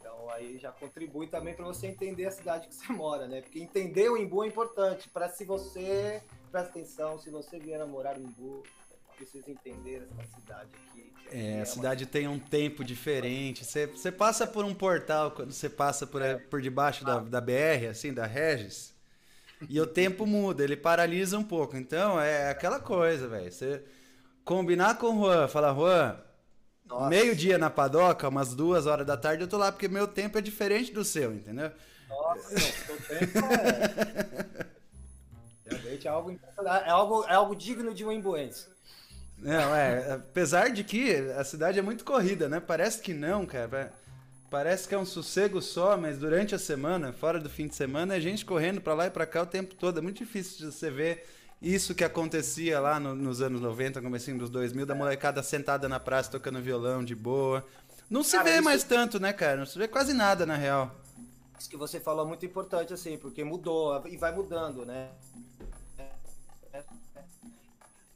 [0.05, 3.41] Então aí já contribui também para você entender a cidade que você mora, né?
[3.41, 7.87] Porque entender o Imbu é importante para se você presta atenção, se você vier a
[7.87, 8.61] morar no Imbu,
[9.17, 11.11] precisa entender essa cidade aqui.
[11.31, 12.11] É, é, a cidade uma...
[12.11, 13.65] tem um tempo diferente.
[13.65, 16.35] Você, você passa por um portal quando você passa por, é.
[16.37, 17.15] por debaixo ah.
[17.15, 18.93] da, da BR, assim, da Regis,
[19.67, 21.75] e o tempo muda, ele paralisa um pouco.
[21.75, 23.51] Então é aquela coisa, velho.
[23.51, 23.83] Você
[24.43, 26.21] combinar com o Juan, falar, Juan,
[27.09, 30.41] meio-dia na padoca, umas duas horas da tarde, eu tô lá, porque meu tempo é
[30.41, 31.71] diferente do seu, entendeu?
[32.07, 34.75] Nossa, o seu tempo é.
[35.65, 38.67] Realmente é algo, é algo, é algo digno de um embuense.
[39.37, 40.13] Não, é.
[40.13, 42.59] Apesar de que a cidade é muito corrida, né?
[42.59, 43.91] Parece que não, cara.
[44.49, 48.15] Parece que é um sossego só, mas durante a semana, fora do fim de semana,
[48.15, 49.97] é gente correndo para lá e para cá o tempo todo.
[49.97, 51.25] É muito difícil de você ver
[51.65, 55.99] isso que acontecia lá no, nos anos 90, comecinho dos 2000, da molecada sentada na
[55.99, 57.65] praça tocando violão de boa.
[58.08, 59.58] Não se cara, vê mais tanto, né, cara?
[59.58, 60.95] Não se vê quase nada, na real.
[61.60, 65.10] Isso que você falou é muito importante, assim, porque mudou e vai mudando, né?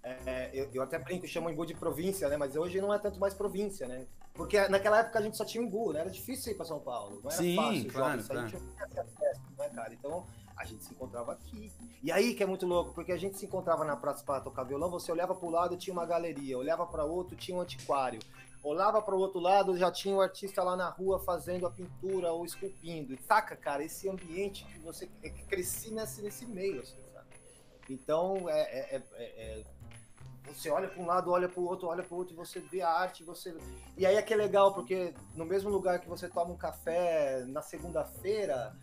[0.03, 2.37] É, eu, eu, até brinco, chamo Imbu de província, né?
[2.37, 4.05] Mas hoje não é tanto mais província, né?
[4.33, 6.01] Porque naquela época a gente só tinha Imbu, né?
[6.01, 7.91] Era difícil ir para São Paulo, não era Sim, fácil.
[7.91, 8.47] Claro, claro.
[8.47, 8.61] Tinha
[9.03, 9.93] acesso, né, cara?
[9.93, 11.71] Então a gente se encontrava aqui.
[12.01, 14.63] E aí que é muito louco, porque a gente se encontrava na praça para tocar
[14.63, 18.19] violão, você olhava para o lado tinha uma galeria, olhava para outro tinha um antiquário.
[18.63, 22.31] olhava para o outro lado, já tinha o artista lá na rua fazendo a pintura
[22.31, 23.17] ou esculpindo.
[23.21, 27.27] Saca, cara, esse ambiente que você é que cresci nesse, nesse meio, assim, sabe?
[27.89, 29.63] Então, é, é, é, é
[30.53, 32.59] você olha para um lado, olha para o outro, olha para o outro, e você
[32.59, 33.55] vê a arte, você
[33.97, 37.43] e aí é que é legal porque no mesmo lugar que você toma um café
[37.45, 38.75] na segunda-feira,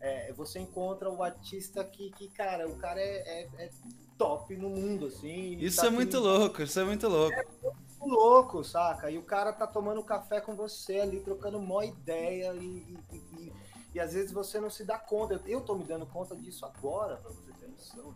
[0.00, 3.70] é, você encontra o artista que, que cara, o cara é, é, é
[4.16, 5.56] top no mundo, assim.
[5.58, 7.34] Isso tá é muito louco, isso é muito louco.
[7.34, 9.10] É muito louco, saca?
[9.10, 13.52] E o cara tá tomando café com você ali, trocando uma ideia e, e, e,
[13.94, 15.40] e, às vezes você não se dá conta.
[15.46, 18.14] Eu tô me dando conta disso agora, pra você ter noção.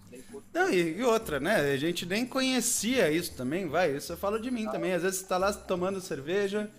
[0.53, 1.57] Não, e, outra, né?
[1.57, 3.95] A gente nem conhecia isso também, vai.
[3.95, 4.95] Isso eu falo de mim ah, também.
[4.95, 6.71] Às vezes você tá lá tomando cerveja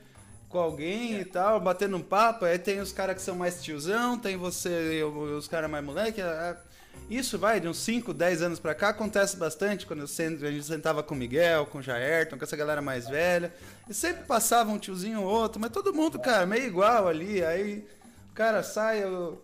[0.55, 1.19] com alguém é.
[1.19, 4.99] e tal, batendo um papo, aí tem os caras que são mais tiozão, tem você
[4.99, 6.21] e os caras mais moleque.
[7.09, 10.51] Isso vai de uns 5, 10 anos pra cá, acontece bastante quando eu sento, a
[10.51, 13.53] gente sentava com o Miguel, com o Jairton, com essa galera mais velha.
[13.89, 17.43] E sempre passava um tiozinho ou outro, mas todo mundo, cara, meio igual ali.
[17.43, 17.85] Aí
[18.31, 19.37] o cara sai, o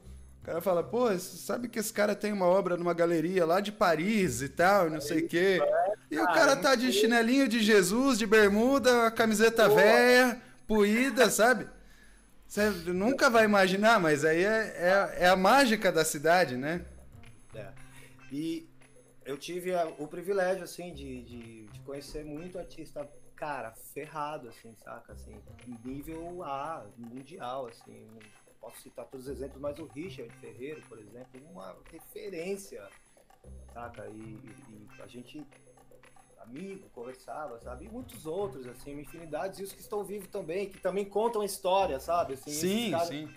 [0.43, 4.41] cara fala, pô, sabe que esse cara tem uma obra numa galeria lá de Paris
[4.41, 5.61] e tal, e não sei o quê.
[6.09, 11.67] E o cara tá de chinelinho de Jesus, de bermuda, camiseta velha, puída, sabe?
[12.47, 16.85] Você nunca vai imaginar, mas aí é, é, é a mágica da cidade, né?
[18.31, 18.69] E
[19.25, 23.05] eu tive a, o privilégio, assim, de, de, de, conhecer muito artista,
[23.35, 25.11] cara, ferrado, assim, saca?
[25.11, 25.35] Assim,
[25.83, 28.07] nível A, mundial, assim.
[28.61, 32.87] Posso citar todos os exemplos, mas o Richard Ferreiro, por exemplo, uma referência,
[33.73, 34.07] saca?
[34.07, 35.45] E, e, e a gente,
[36.43, 37.85] amigo, conversava, sabe?
[37.85, 39.61] E muitos outros, assim, uma infinidade.
[39.61, 42.33] E os que estão vivos também, que também contam história, sabe?
[42.33, 43.07] Assim, sim, caras...
[43.07, 43.29] sim.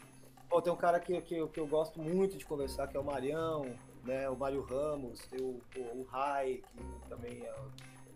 [0.49, 3.05] Pô, tem um cara que, que, que eu gosto muito de conversar, que é o
[3.05, 3.65] Marião,
[4.05, 4.29] né?
[4.29, 7.55] O Mário Ramos, tem o, o, o Rai, que também é,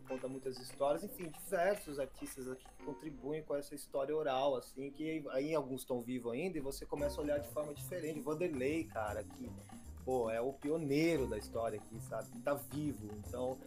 [0.09, 5.24] conta muitas histórias, enfim, diversos artistas aqui que contribuem com essa história oral, assim, que
[5.31, 8.20] aí alguns estão vivos ainda e você começa a olhar de forma diferente.
[8.20, 9.51] Vanderlei, cara, que
[10.05, 12.27] pô, é o pioneiro da história aqui, sabe?
[12.40, 13.11] Tá vivo.
[13.27, 13.59] Então,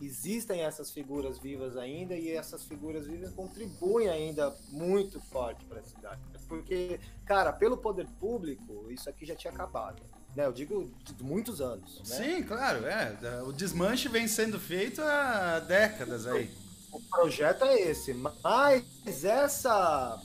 [0.00, 5.82] existem essas figuras vivas ainda e essas figuras vivas contribuem ainda muito forte para a
[5.82, 6.20] cidade.
[6.48, 10.02] Porque, cara, pelo poder público, isso aqui já tinha acabado.
[10.34, 11.98] Né, eu digo de muitos anos.
[12.08, 12.16] Né?
[12.16, 13.42] Sim, claro, é.
[13.42, 16.50] O desmanche vem sendo feito há décadas aí.
[16.92, 20.20] O projeto é esse, mas essa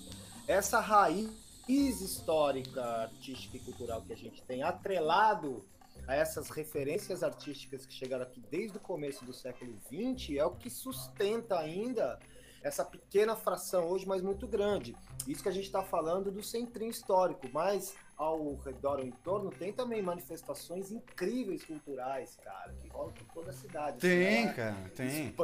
[0.47, 1.29] essa raiz
[1.67, 5.65] histórica, artística e cultural que a gente tem atrelado
[6.07, 10.51] a essas referências artísticas que chegaram aqui desde o começo do século XX é o
[10.51, 12.19] que sustenta ainda
[12.61, 14.95] essa pequena fração hoje, mas muito grande.
[15.27, 19.71] Isso que a gente está falando do centrinho histórico, mas ao redor, ao entorno, tem
[19.71, 23.99] também manifestações incríveis culturais, cara, que rolam por toda a cidade.
[23.99, 25.31] Tem, cara, tem.
[25.31, 25.35] De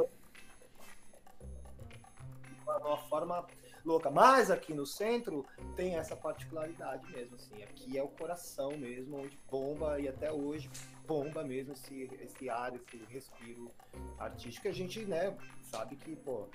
[2.66, 3.46] uma forma
[3.84, 4.10] louca.
[4.10, 5.44] Mas aqui no centro
[5.76, 7.62] tem essa particularidade mesmo, assim.
[7.62, 10.70] Aqui é o coração mesmo, onde bomba e até hoje
[11.06, 13.70] bomba mesmo esse, esse ar, esse respiro
[14.18, 14.68] artístico.
[14.68, 16.46] A gente, né, sabe que, pô,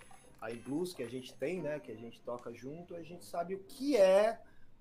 [0.42, 3.56] a blues que a gente tem, né, que a gente toca junto, a gente sabe
[3.56, 4.40] o que é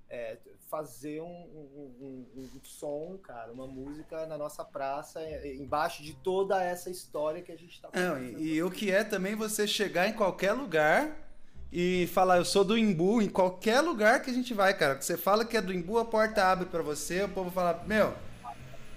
[0.09, 6.03] é, fazer um, um, um, um, som, cara, uma música na nossa praça, é, embaixo
[6.03, 7.91] de toda essa história que a gente está.
[8.21, 11.26] E, e o que é também você chegar em qualquer lugar
[11.73, 15.01] e falar, eu sou do Imbu, em qualquer lugar que a gente vai, cara.
[15.01, 18.15] Você fala que é do Imbu, a porta abre para você, o povo fala, meu,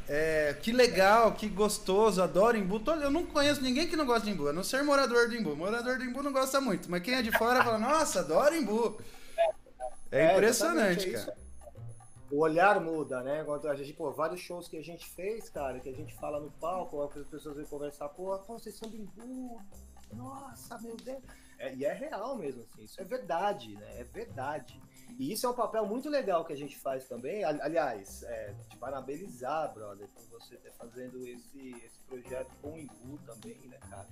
[0.07, 2.81] é, que legal, que gostoso, adoro Imbu.
[3.01, 5.55] Eu não conheço ninguém que não gosta de Imbu, a não ser morador do Imbu.
[5.55, 8.99] Morador do Imbu não gosta muito, mas quem é de fora fala, nossa, adoro Imbu.
[10.11, 11.37] É, é impressionante, cara.
[12.31, 13.43] O olhar muda, né?
[13.69, 16.51] A gente, pô, vários shows que a gente fez, cara, que a gente fala no
[16.51, 19.59] palco, as pessoas vêm conversar, pô, pô vocês são do Imbu,
[20.13, 21.21] nossa, meu Deus.
[21.59, 23.99] É, e é real mesmo, assim, isso é verdade, né?
[23.99, 24.81] É verdade.
[25.19, 27.43] E isso é um papel muito legal que a gente faz também.
[27.43, 33.17] Aliás, é, te parabenizar, brother, por você estar fazendo esse, esse projeto com o Imbu
[33.25, 34.07] também, né, cara?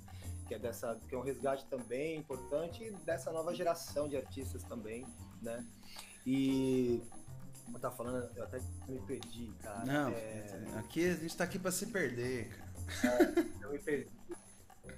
[0.45, 5.05] Que é, dessa, que é um resgate também importante dessa nova geração de artistas também,
[5.41, 5.65] né?
[6.25, 7.01] E
[7.73, 9.85] eu tava falando, eu até me perdi, cara.
[9.85, 10.73] Não, é...
[10.77, 13.23] aqui a gente tá aqui pra se perder, cara.
[13.23, 14.09] É, eu me perdi.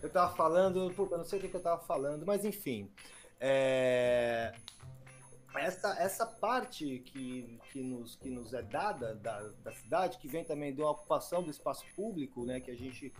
[0.01, 2.89] Eu tava falando, puta, não sei o que, eu tava falando, mas enfim.
[3.39, 4.53] É...
[5.55, 10.43] Essa, essa parte que, que, nos, que nos é dada da, da cidade, que vem
[10.43, 12.59] também da ocupação do espaço público, né?
[12.59, 13.11] Que a gente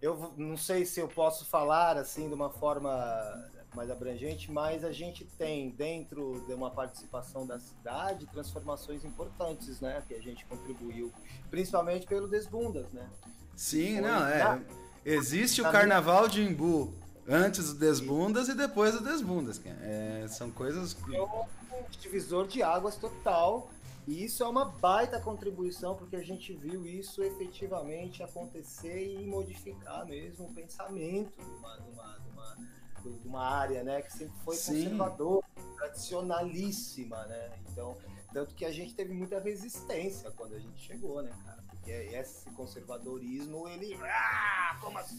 [0.00, 2.90] eu não sei se eu posso falar assim de uma forma
[3.74, 10.02] mais abrangente, mas a gente tem dentro de uma participação da cidade transformações importantes, né,
[10.06, 11.12] que a gente contribuiu,
[11.50, 13.08] principalmente pelo Desbundas, né?
[13.54, 14.64] Sim, não, é.
[15.14, 16.94] Existe o Carnaval de Imbu,
[17.30, 19.60] Antes do Desbundas e depois do Desbundas.
[19.82, 20.96] É, são coisas.
[21.12, 21.44] É um
[22.00, 23.70] divisor de águas total.
[24.06, 30.06] E isso é uma baita contribuição, porque a gente viu isso efetivamente acontecer e modificar
[30.06, 32.56] mesmo o pensamento de uma, de uma, de uma,
[33.18, 34.84] de uma área né, que sempre foi Sim.
[34.84, 37.26] conservadora, tradicionalíssima.
[37.26, 37.50] Né?
[37.70, 37.98] Então,
[38.32, 41.62] tanto que a gente teve muita resistência quando a gente chegou, né, cara?
[41.88, 43.98] Porque esse conservadorismo, ele.
[44.02, 45.16] Ah, como assim?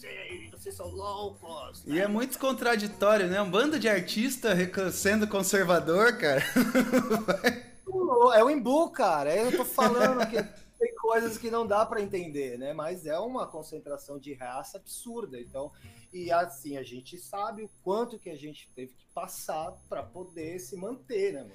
[0.51, 1.84] Vocês são loucos!
[1.88, 3.41] E é muito contraditório, né?
[3.41, 4.49] Um bando de artista
[4.91, 6.43] sendo conservador, cara.
[8.36, 9.36] é o Imbu, cara.
[9.36, 10.43] Eu tô falando que
[10.77, 12.71] tem coisas que não dá para entender, né?
[12.71, 15.39] Mas é uma concentração de raça absurda.
[15.39, 15.71] Então,
[16.13, 20.60] e assim, a gente sabe o quanto que a gente teve que passar para poder
[20.60, 21.53] se manter, né, mano?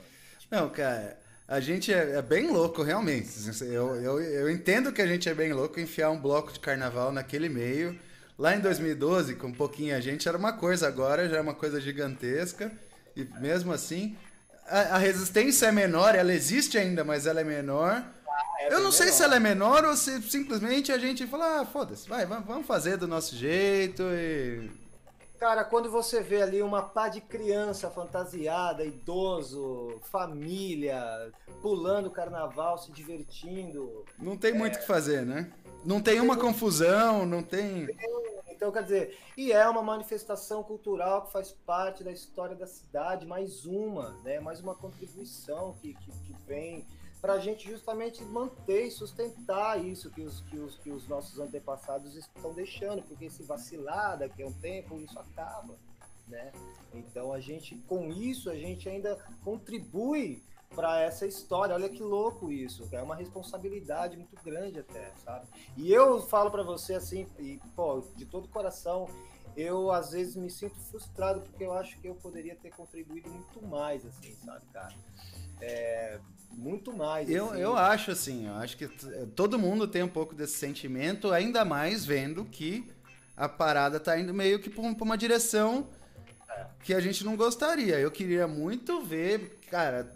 [0.51, 1.23] Não, cara.
[1.47, 3.29] A gente é, é, bem louco, realmente.
[3.63, 7.13] Eu, eu, eu entendo que a gente é bem louco enfiar um bloco de carnaval
[7.13, 7.99] naquele meio.
[8.39, 11.55] Lá em 2012, com um pouquinho a gente, era uma coisa, agora já é uma
[11.55, 12.73] coisa gigantesca.
[13.15, 14.17] E mesmo assim,
[14.67, 18.03] a, a resistência é menor, ela existe ainda, mas ela é menor.
[18.61, 19.17] É eu não sei menor.
[19.17, 22.97] se ela é menor ou se simplesmente a gente fala, ah, foda-se, vai, vamos fazer
[22.97, 24.71] do nosso jeito e
[25.39, 32.93] Cara, quando você vê ali uma pá de criança fantasiada, idoso, família, pulando carnaval, se
[32.93, 34.05] divertindo.
[34.19, 34.55] Não tem é...
[34.55, 35.53] muito o que fazer, né?
[35.85, 37.87] Não tem uma confusão, não tem.
[38.49, 43.27] Então, quer dizer, e é uma manifestação cultural que faz parte da história da cidade,
[43.27, 44.41] mais uma, né?
[44.41, 46.87] Mais uma contribuição que, que, que vem
[47.25, 51.41] para a gente justamente manter e sustentar isso que os, que, os, que os nossos
[51.41, 55.75] antepassados estão deixando, porque se vacilar daqui a um tempo, isso acaba.
[56.29, 56.53] Né?
[56.93, 60.43] Então a gente, com isso, a gente ainda contribui
[60.75, 61.75] para essa história.
[61.75, 65.47] Olha que louco isso, é uma responsabilidade muito grande até, sabe?
[65.79, 69.09] E eu falo para você assim, e, pô, de todo coração,
[69.57, 73.67] eu às vezes me sinto frustrado porque eu acho que eu poderia ter contribuído muito
[73.67, 74.95] mais, assim, sabe, cara?
[75.63, 77.29] É, muito mais.
[77.29, 77.61] Eu, assim.
[77.61, 78.89] eu acho assim, eu acho que
[79.35, 82.89] todo mundo tem um pouco desse sentimento, ainda mais vendo que
[83.37, 85.89] a parada tá indo meio que pra uma direção
[86.49, 86.67] é.
[86.83, 87.99] que a gente não gostaria.
[87.99, 90.15] Eu queria muito ver, cara,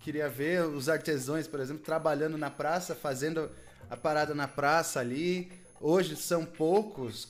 [0.00, 3.50] queria ver os artesãos, por exemplo, trabalhando na praça, fazendo
[3.90, 5.52] a parada na praça ali.
[5.80, 7.28] Hoje são poucos,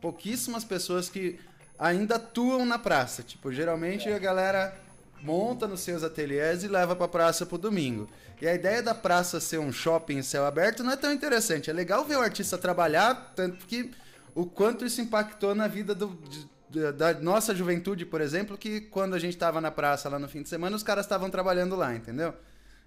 [0.00, 1.38] pouquíssimas pessoas que
[1.78, 3.22] ainda atuam na praça.
[3.22, 4.14] Tipo, geralmente é.
[4.14, 4.85] a galera
[5.22, 8.08] monta nos seus ateliês e leva para a praça pro domingo.
[8.40, 11.70] E a ideia da praça ser um shopping em céu aberto não é tão interessante.
[11.70, 13.90] É legal ver o artista trabalhar, tanto que
[14.34, 16.18] o quanto isso impactou na vida do,
[16.68, 20.28] de, da nossa juventude, por exemplo, que quando a gente estava na praça lá no
[20.28, 22.34] fim de semana, os caras estavam trabalhando lá, entendeu?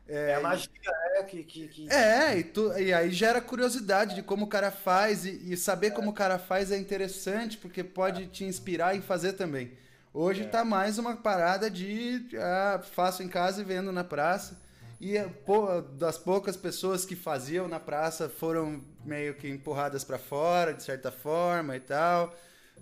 [0.07, 0.69] É, é a magia,
[1.15, 1.89] é, que, que, que...
[1.91, 5.91] É, e, tu, e, aí gera curiosidade de como o cara faz, e, e saber
[5.91, 9.71] como o cara faz é interessante, porque pode te inspirar em fazer também.
[10.13, 10.45] Hoje é.
[10.45, 14.59] tá mais uma parada de ah, faço em casa e vendo na praça.
[14.99, 20.17] E eh, pô, das poucas pessoas que faziam na praça foram meio que empurradas para
[20.17, 22.35] fora, de certa forma e tal.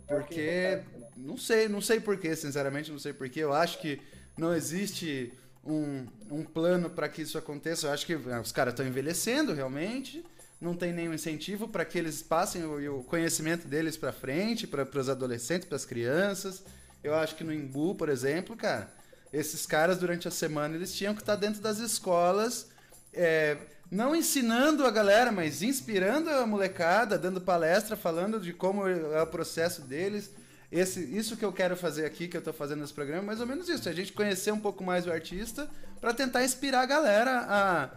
[0.08, 0.82] Porque
[1.18, 3.42] não sei, não sei porquê, sinceramente não sei porquê.
[3.42, 4.02] Eu acho que
[4.38, 5.34] não existe
[5.66, 7.88] um, um plano para que isso aconteça.
[7.88, 10.26] Eu acho que ah, os caras estão envelhecendo realmente.
[10.62, 14.88] Não tem nenhum incentivo para que eles passem o, o conhecimento deles para frente, para
[14.98, 16.64] os adolescentes, para as crianças.
[17.04, 18.90] Eu acho que no Imbu, por exemplo, cara,
[19.32, 22.68] esses caras durante a semana eles tinham que estar dentro das escolas,
[23.14, 23.58] é,
[23.90, 29.28] não ensinando a galera, mas inspirando a molecada, dando palestra, falando de como é o
[29.28, 30.32] processo deles.
[30.70, 33.40] Esse, isso que eu quero fazer aqui, que eu estou fazendo nesse programa, é mais
[33.40, 33.88] ou menos isso.
[33.88, 35.70] A gente conhecer um pouco mais o artista
[36.02, 37.90] para tentar inspirar a galera a,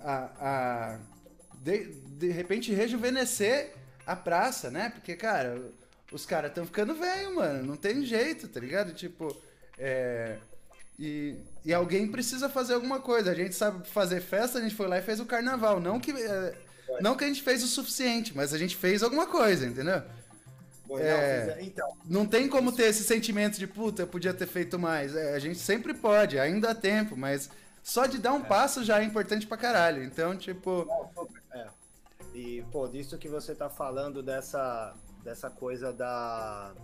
[0.00, 0.98] a, a
[1.62, 3.74] de, de repente rejuvenescer
[4.06, 4.90] a praça, né?
[4.90, 5.60] Porque, cara,
[6.12, 7.62] os caras estão ficando velho, mano.
[7.62, 8.92] Não tem jeito, tá ligado?
[8.92, 9.34] Tipo,
[9.78, 10.38] é.
[10.98, 13.30] E, e alguém precisa fazer alguma coisa.
[13.30, 15.80] A gente sabe fazer festa, a gente foi lá e fez o carnaval.
[15.80, 16.54] Não que, é,
[17.00, 20.02] não que a gente fez o suficiente, mas a gente fez alguma coisa, entendeu?
[20.98, 25.16] É, então, não tem como ter esse sentimento de puta, eu podia ter feito mais.
[25.16, 27.48] É, a gente sempre pode, ainda há tempo, mas
[27.82, 28.44] só de dar um é.
[28.44, 30.04] passo já é importante pra caralho.
[30.04, 30.86] Então, tipo.
[31.52, 31.66] É.
[32.34, 36.74] E, pô, disso que você tá falando dessa dessa coisa da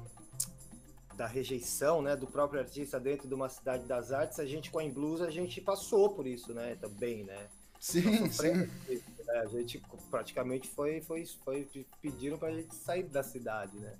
[1.14, 4.78] da rejeição, né, do próprio artista dentro de uma cidade das artes, a gente com
[4.78, 7.48] a Blues a gente passou por isso, né, também, né?
[7.80, 8.68] Sim, sim.
[8.88, 9.38] Isso, né?
[9.38, 11.68] A gente praticamente foi, foi, foi
[12.02, 13.94] pediram para a gente sair da cidade, né?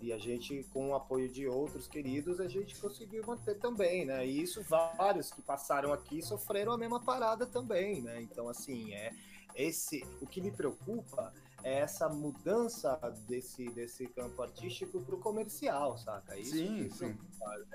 [0.00, 4.26] E a gente, com o apoio de outros queridos, a gente conseguiu manter também, né?
[4.26, 8.22] E isso vários que passaram aqui sofreram a mesma parada também, né?
[8.22, 9.12] Então, assim, é
[9.54, 11.32] esse o que me preocupa
[11.62, 12.96] é essa mudança
[13.28, 16.36] desse, desse campo artístico pro comercial, saca?
[16.38, 17.18] Isso sim, sim.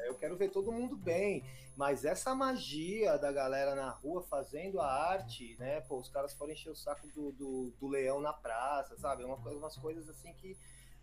[0.05, 1.43] Eu quero ver todo mundo bem,
[1.75, 5.81] mas essa magia da galera na rua fazendo a arte, né?
[5.81, 9.23] Pô, os caras foram encher o saco do, do, do leão na praça, sabe?
[9.23, 10.57] É Uma, coisa- umas coisas assim que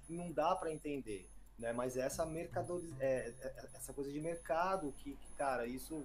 [0.09, 1.28] não dá para entender.
[1.59, 6.03] Né, mas essa mercador, é, é- essa coisa de mercado que, que, cara, isso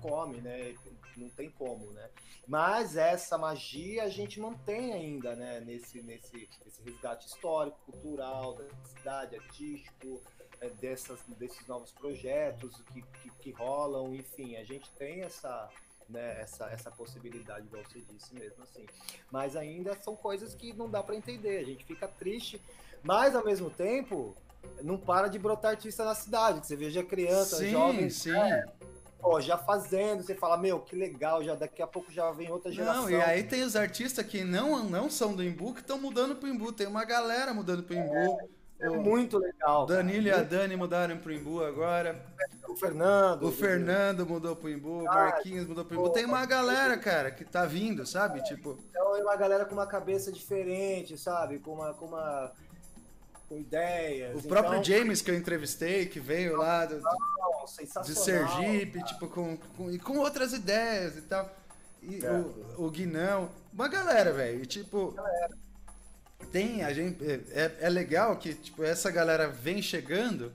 [0.00, 0.74] come, né?
[1.16, 2.08] Não tem como, né?
[2.46, 5.60] Mas essa magia a gente mantém ainda, né?
[5.60, 10.20] Nesse, nesse, nesse resgate histórico, cultural, da cidade, artístico,
[10.60, 15.68] é, dessas, desses novos projetos que, que, que rolam, enfim, a gente tem essa,
[16.08, 18.86] né, essa, essa possibilidade, igual você disse mesmo assim.
[19.30, 22.60] Mas ainda são coisas que não dá para entender, a gente fica triste,
[23.02, 24.36] mas ao mesmo tempo
[24.82, 28.30] não para de brotar artista na cidade, que você veja crianças, Sim, jovens, sim.
[29.20, 32.72] Pô, já fazendo, você fala, meu, que legal, já daqui a pouco já vem outra
[32.72, 33.02] geração.
[33.02, 36.36] Não, e aí tem os artistas que não, não são do Imbu que estão mudando
[36.36, 36.72] pro Imbu.
[36.72, 38.38] Tem uma galera mudando pro Imbu.
[38.80, 39.86] é o muito legal.
[39.86, 40.02] cara.
[40.02, 42.24] Danilo e a Dani mudaram pro Imbu agora.
[42.68, 43.42] O Fernando.
[43.46, 46.10] O Fernando mudou pro Imbu, o Marquinhos mudou pro Imbu.
[46.10, 48.42] Tem uma galera, cara, que tá vindo, sabe?
[48.44, 51.58] Tipo, Então é uma galera com uma cabeça diferente, sabe?
[51.58, 51.92] Com uma.
[51.94, 52.52] Com uma
[53.50, 54.44] com ideias.
[54.44, 57.02] o próprio então, James que eu entrevistei, que veio lá do,
[58.04, 58.14] de.
[58.14, 61.52] Sergipe, tipo, com, com, e com outras ideias e tal.
[62.00, 62.30] E É.
[62.30, 63.50] o, o Guinão.
[63.72, 64.64] Uma galera, velho.
[64.64, 65.16] Tipo.
[66.52, 67.18] Tem, a gente.
[67.50, 70.52] É, é legal que, tipo, essa galera vem chegando.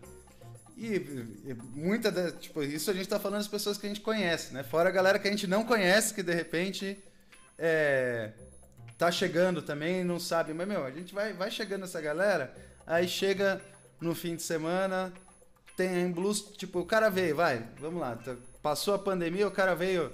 [0.78, 4.02] E, e muita da, tipo, isso a gente tá falando das pessoas que a gente
[4.02, 4.64] conhece, né?
[4.64, 6.98] Fora a galera que a gente não conhece, que de repente
[7.58, 8.32] é,
[8.98, 10.54] tá chegando também, não sabe.
[10.54, 12.54] Mas, meu, a gente vai, vai chegando essa galera,
[12.86, 13.62] aí chega
[14.00, 15.12] no fim de semana,
[15.76, 19.76] tem blues, tipo, o cara veio, vai, vamos lá, tá- passou a pandemia, o cara
[19.76, 20.12] veio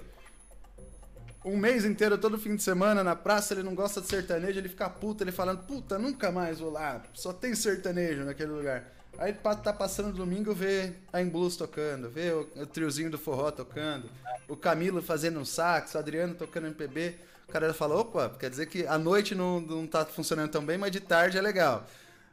[1.44, 4.68] um mês inteiro, todo fim de semana na praça, ele não gosta de sertanejo, ele
[4.68, 8.92] fica puto, ele falando, puta, nunca mais vou lá, só tem sertanejo naquele lugar.
[9.18, 13.50] Aí tá passando domingo, vê a Em Blues tocando, vê o, o triozinho do forró
[13.50, 14.08] tocando,
[14.48, 17.16] o Camilo fazendo um sax, o Adriano tocando MPB.
[17.46, 20.78] O cara fala, opa, quer dizer que a noite não, não tá funcionando tão bem,
[20.78, 21.86] mas de tarde é legal.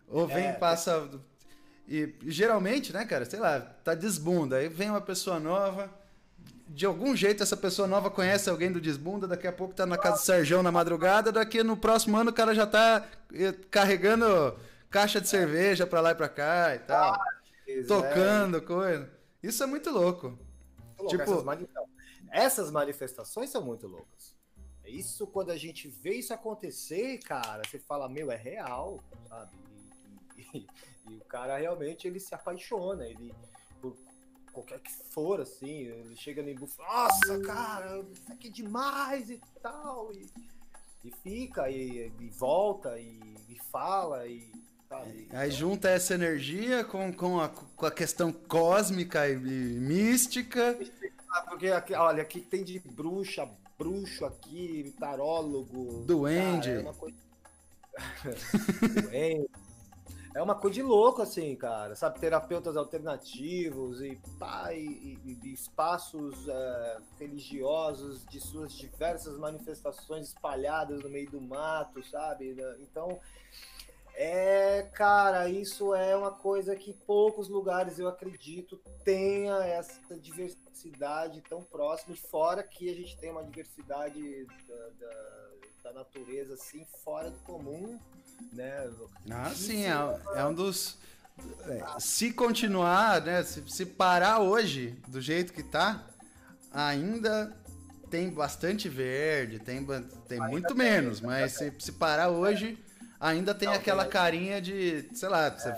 [0.09, 0.53] Ou vem, É.
[0.53, 1.07] passa.
[1.87, 4.57] E, geralmente, né, cara, sei lá, tá desbunda.
[4.57, 5.89] Aí vem uma pessoa nova.
[6.67, 9.97] De algum jeito essa pessoa nova conhece alguém do desbunda, daqui a pouco tá na
[9.97, 14.55] casa do Serjão na madrugada, daqui no próximo ano o cara já tá eh, carregando
[14.87, 17.15] caixa de cerveja pra lá e pra cá e tal.
[17.67, 19.09] É, tocando coisa.
[19.41, 20.29] Isso é muito louco.
[20.29, 21.09] muito louco.
[21.09, 21.85] tipo- essas, mani- então,
[22.31, 24.35] essas manifestações são muito loucas.
[24.83, 29.51] É Isso, quando a gente vê isso acontecer, cara, você fala, meu, é real, sabe?
[31.09, 33.33] E, o cara realmente ele se apaixona, ele
[33.81, 33.97] por
[34.53, 39.31] qualquer que for, assim, ele chega no e fala, nossa, cara, isso aqui é demais
[39.31, 40.27] e tal, e,
[41.03, 43.19] e fica, e, e volta, e,
[43.49, 44.51] e fala, e
[44.89, 45.27] sabe?
[45.31, 50.77] Aí junta essa energia com, com, a, com a questão cósmica e, mística.
[51.47, 53.47] Porque aqui, olha, aqui tem de bruxa,
[53.77, 56.03] bruxo aqui, tarólogo.
[56.05, 56.69] Duende.
[56.69, 57.17] cara, é coisa.
[59.03, 59.49] Duende.
[60.39, 61.97] É uma coisa de louco, assim, cara.
[61.97, 64.79] Sabe, terapeutas alternativos e, pá, e,
[65.25, 72.55] e- e espaços é, religiosos de suas diversas manifestações espalhadas no meio do mato, sabe?
[72.79, 73.19] Então,
[74.15, 81.61] é, cara, isso é uma coisa que poucos lugares, eu acredito, tenha essa diversidade tão
[81.61, 85.49] próxima, e fora que a gente tem uma diversidade da, da-
[85.83, 87.99] da natureza, assim, fora do comum,
[88.53, 88.89] né?
[89.29, 90.97] Ah, sim, é, é um dos.
[91.67, 93.43] é, se continuar, né?
[93.43, 96.03] Se, se parar hoje do jeito que tá,
[96.71, 97.55] ainda
[98.09, 99.85] tem bastante verde, tem,
[100.27, 102.77] tem muito menos, mas se, se parar hoje,
[103.19, 105.75] ainda tem Não, aquela tem- carinha de, sei lá, você,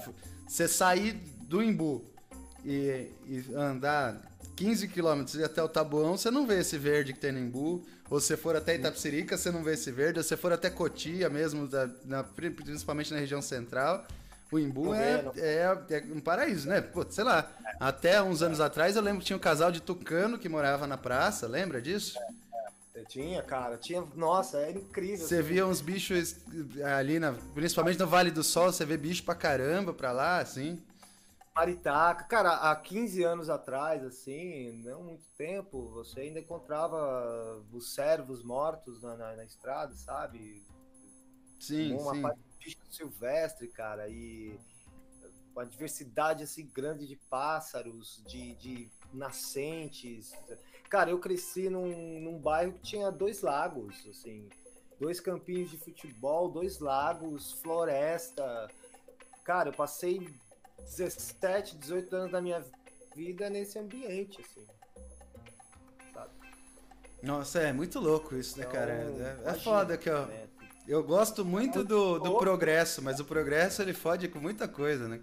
[0.48, 2.06] você sair do Imbu
[2.64, 7.20] e, e andar 15 quilômetros e até o Tabuão, você não vê esse verde que
[7.20, 7.84] tem no Imbu.
[8.10, 10.20] Ou se você for até Itapsirica, você não vê esse verde.
[10.20, 14.06] Ou se você for até Cotia mesmo, da- na- principalmente na região central,
[14.52, 16.82] o Imbu é, é, é um paraíso, né?
[16.82, 17.50] Pô, sei lá,
[17.80, 20.98] até uns anos atrás eu lembro que tinha um casal de tucano que morava na
[20.98, 22.20] praça, lembra disso?
[22.94, 25.26] Eu tinha, cara, tinha, nossa, era incrível.
[25.26, 26.36] Você via uns bichos
[26.98, 30.80] ali, na, principalmente no Vale do Sol, você vê bicho pra caramba pra lá, assim.
[31.62, 38.44] Maritaca, cara, há 15 anos atrás, assim, não muito tempo, você ainda encontrava os servos
[38.44, 40.66] mortos na, na, na estrada, sabe?
[41.60, 42.22] Sim, uma sim.
[42.24, 44.60] parte de bicho silvestre, cara, e
[45.54, 50.34] uma diversidade assim grande de pássaros, de, de nascentes.
[50.90, 54.50] Cara, eu cresci num, num bairro que tinha dois lagos, assim,
[55.00, 58.68] dois campinhos de futebol, dois lagos, floresta.
[59.44, 60.28] Cara, eu passei
[60.86, 62.64] 17, 18 anos da minha
[63.16, 64.66] vida nesse ambiente, assim.
[66.14, 66.30] Sabe?
[67.22, 68.94] Nossa, é muito louco isso, né, Então, cara?
[68.94, 70.26] É, é foda que, ó.
[70.26, 70.48] né?
[70.88, 75.22] Eu gosto muito do, do progresso, mas o progresso ele fode com muita coisa, né?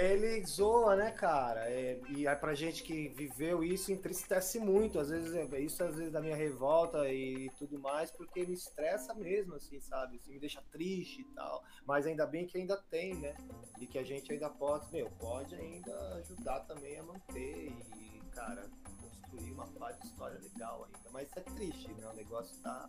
[0.00, 1.70] É, Ele zoa, né, cara?
[1.70, 4.98] É, e aí pra gente que viveu isso, entristece muito.
[4.98, 9.12] Às vezes, é- isso às vezes da minha revolta e tudo mais, porque me estressa
[9.14, 10.16] mesmo, assim, sabe?
[10.16, 11.62] Assim, me deixa triste e tal.
[11.84, 13.34] Mas ainda bem que ainda tem, né?
[13.78, 18.62] E que a gente ainda pode, meu, pode ainda ajudar também a manter e, cara,
[19.02, 21.10] construir uma parte de história legal ainda.
[21.10, 22.06] Mas é triste, né?
[22.08, 22.88] O negócio tá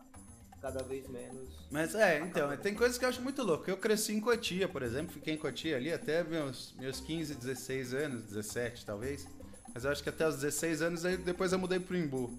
[0.62, 1.50] cada vez menos.
[1.72, 3.70] Mas é, então, tem coisas que eu acho muito louco.
[3.70, 7.94] Eu cresci em Cotia, por exemplo, fiquei em Cotia ali até meus, meus 15, 16
[7.94, 9.28] anos, 17 talvez.
[9.74, 12.38] Mas eu acho que até os 16 anos, aí depois eu mudei pro Imbu.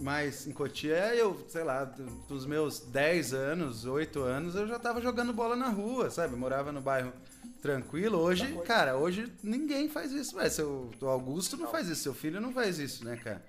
[0.00, 4.78] Mas em Cotia, eu, sei lá, do- dos meus 10 anos, 8 anos, eu já
[4.78, 6.34] tava jogando bola na rua, sabe?
[6.36, 7.12] Morava no bairro
[7.60, 8.18] tranquilo.
[8.18, 10.36] Hoje, cara, hoje ninguém faz isso.
[10.36, 13.44] Ué, seu, o Augusto não faz isso, seu filho não faz isso, né, cara?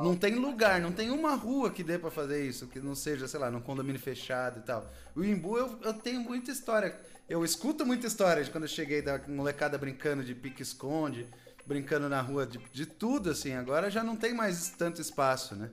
[0.00, 3.26] Não tem lugar, não tem uma rua que dê pra fazer isso, que não seja,
[3.26, 4.90] sei lá, num condomínio fechado e tal.
[5.16, 6.98] O Imbu, eu, eu tenho muita história.
[7.28, 11.26] Eu escuto muita história de quando eu cheguei da molecada brincando de pique-esconde,
[11.64, 13.54] brincando na rua, de, de tudo, assim.
[13.54, 15.70] Agora já não tem mais tanto espaço, né?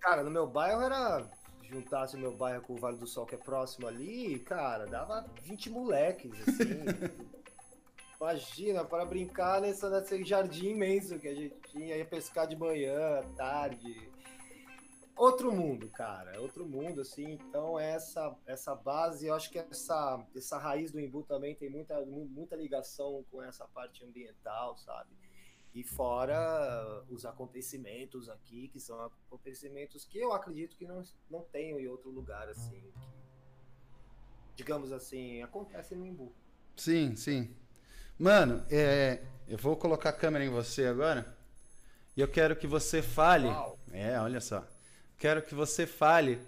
[0.00, 1.28] Cara, no meu bairro era.
[1.64, 5.26] Juntasse o meu bairro com o Vale do Sol, que é próximo ali, cara, dava
[5.42, 6.64] 20 moleques, assim.
[8.18, 13.20] Imagina, para brincar nessa, nesse jardim imenso que a gente tinha, ia pescar de manhã,
[13.36, 14.10] tarde.
[15.14, 17.32] Outro mundo, cara, outro mundo, assim.
[17.32, 22.00] Então, essa, essa base, eu acho que essa, essa raiz do Imbu também tem muita,
[22.06, 25.10] mu- muita ligação com essa parte ambiental, sabe?
[25.74, 31.78] E fora os acontecimentos aqui, que são acontecimentos que eu acredito que não, não tenho
[31.78, 32.80] em outro lugar, assim.
[32.80, 32.92] que,
[34.56, 36.32] digamos assim, acontece no Imbu.
[36.76, 37.54] Sim, sim.
[38.18, 41.36] Mano, é, eu vou colocar a câmera em você agora.
[42.16, 43.46] E eu quero que você fale.
[43.46, 43.78] Uau.
[43.92, 44.66] É, olha só.
[45.16, 46.40] Quero que você fale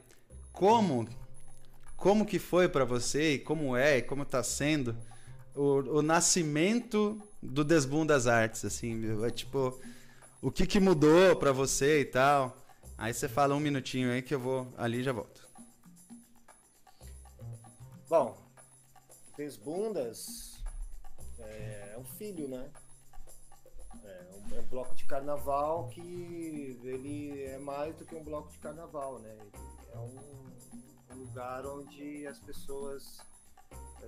[0.53, 1.09] como
[1.97, 4.97] como que foi pra você e como é e como tá sendo
[5.55, 9.81] o, o nascimento do Desbum das Artes, assim, é tipo
[10.43, 12.57] o que que mudou pra você e tal.
[12.97, 15.49] Aí você fala um minutinho aí que eu vou ali e já volto.
[18.09, 18.37] Bom,
[19.37, 20.63] Desbundas
[21.39, 22.71] é um filho, né?
[24.05, 28.51] É um, é um bloco de carnaval que ele é mais do que um bloco
[28.51, 29.37] de carnaval, né?
[29.41, 29.53] Ele
[29.93, 33.21] é um, lugar onde as pessoas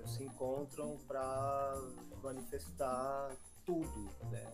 [0.05, 1.75] se encontram para
[2.21, 3.35] manifestar
[3.65, 4.51] tudo, né?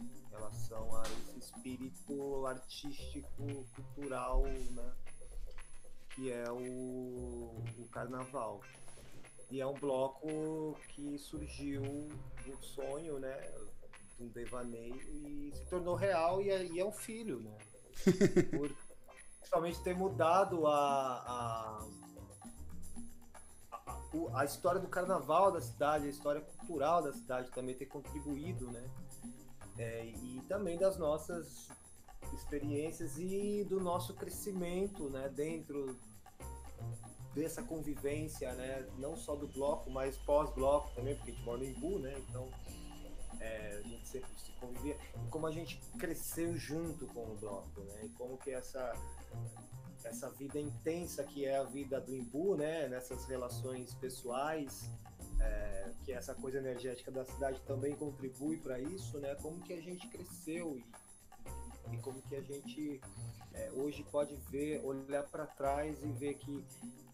[0.00, 4.92] Em relação a esse espírito artístico, cultural, né?
[6.14, 8.60] Que é o, o carnaval.
[9.50, 13.36] E é um bloco que surgiu do sonho, né?
[14.16, 17.58] De um devaneio e se tornou real e é, e é um filho, né?
[18.56, 18.74] Por
[19.52, 20.72] principalmente ter mudado a,
[21.26, 21.86] a,
[24.34, 28.90] a, história do carnaval da cidade, a história cultural da cidade também ter contribuído, né?
[29.78, 31.68] É, e também das nossas
[32.34, 35.28] experiências e do nosso crescimento, né?
[35.28, 35.96] Dentro
[37.34, 38.86] dessa convivência, né?
[38.98, 42.14] Não só do bloco, mas pós-bloco também, porque a gente mora no Imbu, né?
[42.28, 42.48] Então
[43.40, 44.96] é, a gente sempre se convivia.
[45.24, 48.04] E como a gente cresceu junto com o bloco, né?
[48.04, 48.92] E como que essa
[50.04, 52.88] essa vida intensa que é a vida do Imbu, né?
[52.88, 54.90] Nessas relações pessoais,
[55.40, 59.34] é, que essa coisa energética da cidade também contribui para isso, né?
[59.36, 63.00] Como que a gente cresceu e, e como que a gente
[63.54, 66.64] é, hoje pode ver, olhar para trás e ver que,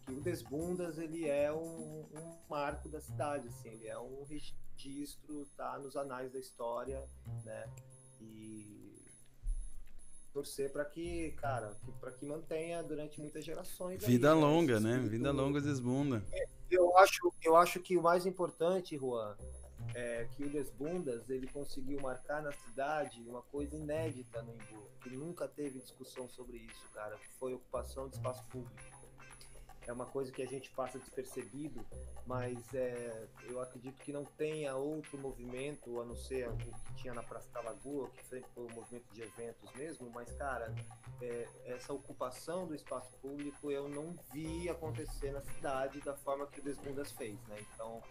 [0.05, 5.45] que o Desbundas ele é um, um marco da cidade, assim, ele é um registro,
[5.57, 7.03] tá nos anais da história,
[7.43, 7.69] né?
[8.21, 8.88] E
[10.39, 14.01] torcer para que, cara, que, para que mantenha durante muitas gerações.
[14.01, 14.97] aí, Vida né, longa, né?
[14.99, 16.23] Vida longa desbunda.
[16.71, 19.35] eu acho, eu acho que o mais importante, Juan,
[19.93, 25.09] é que o Desbundas ele conseguiu marcar na cidade uma coisa inédita no Imbu, que
[25.09, 28.88] nunca teve discussão sobre isso, cara, que foi ocupação de espaço público.
[29.89, 31.83] É uma coisa que a gente passa despercebido,
[32.27, 37.11] mas é, eu acredito que não tenha outro movimento, a não ser o que tinha
[37.11, 40.71] na Praça da Lagoa, que foi um movimento de eventos mesmo, mas, cara,
[41.19, 46.59] é, essa ocupação do espaço público eu não vi acontecer na cidade da forma que
[46.59, 47.57] o Desbundas fez, né?
[47.73, 48.03] Então,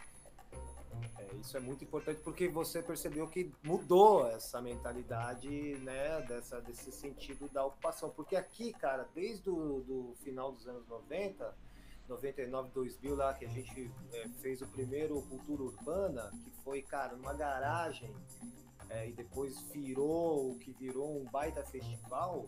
[1.17, 6.91] É, isso é muito importante porque você percebeu que mudou essa mentalidade, né, dessa, desse
[6.91, 8.09] sentido da ocupação.
[8.09, 11.55] Porque aqui, cara, desde o do final dos anos 90,
[12.09, 17.15] 99, 2000 lá, que a gente é, fez o primeiro Cultura Urbana, que foi, cara,
[17.15, 18.13] numa garagem,
[18.89, 22.45] é, e depois virou o que virou um baita festival,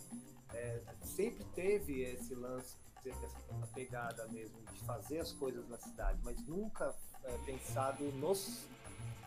[0.54, 6.42] é, sempre teve esse lance, essa pegada mesmo de fazer as coisas na cidade, mas
[6.48, 8.66] nunca é, pensado nos,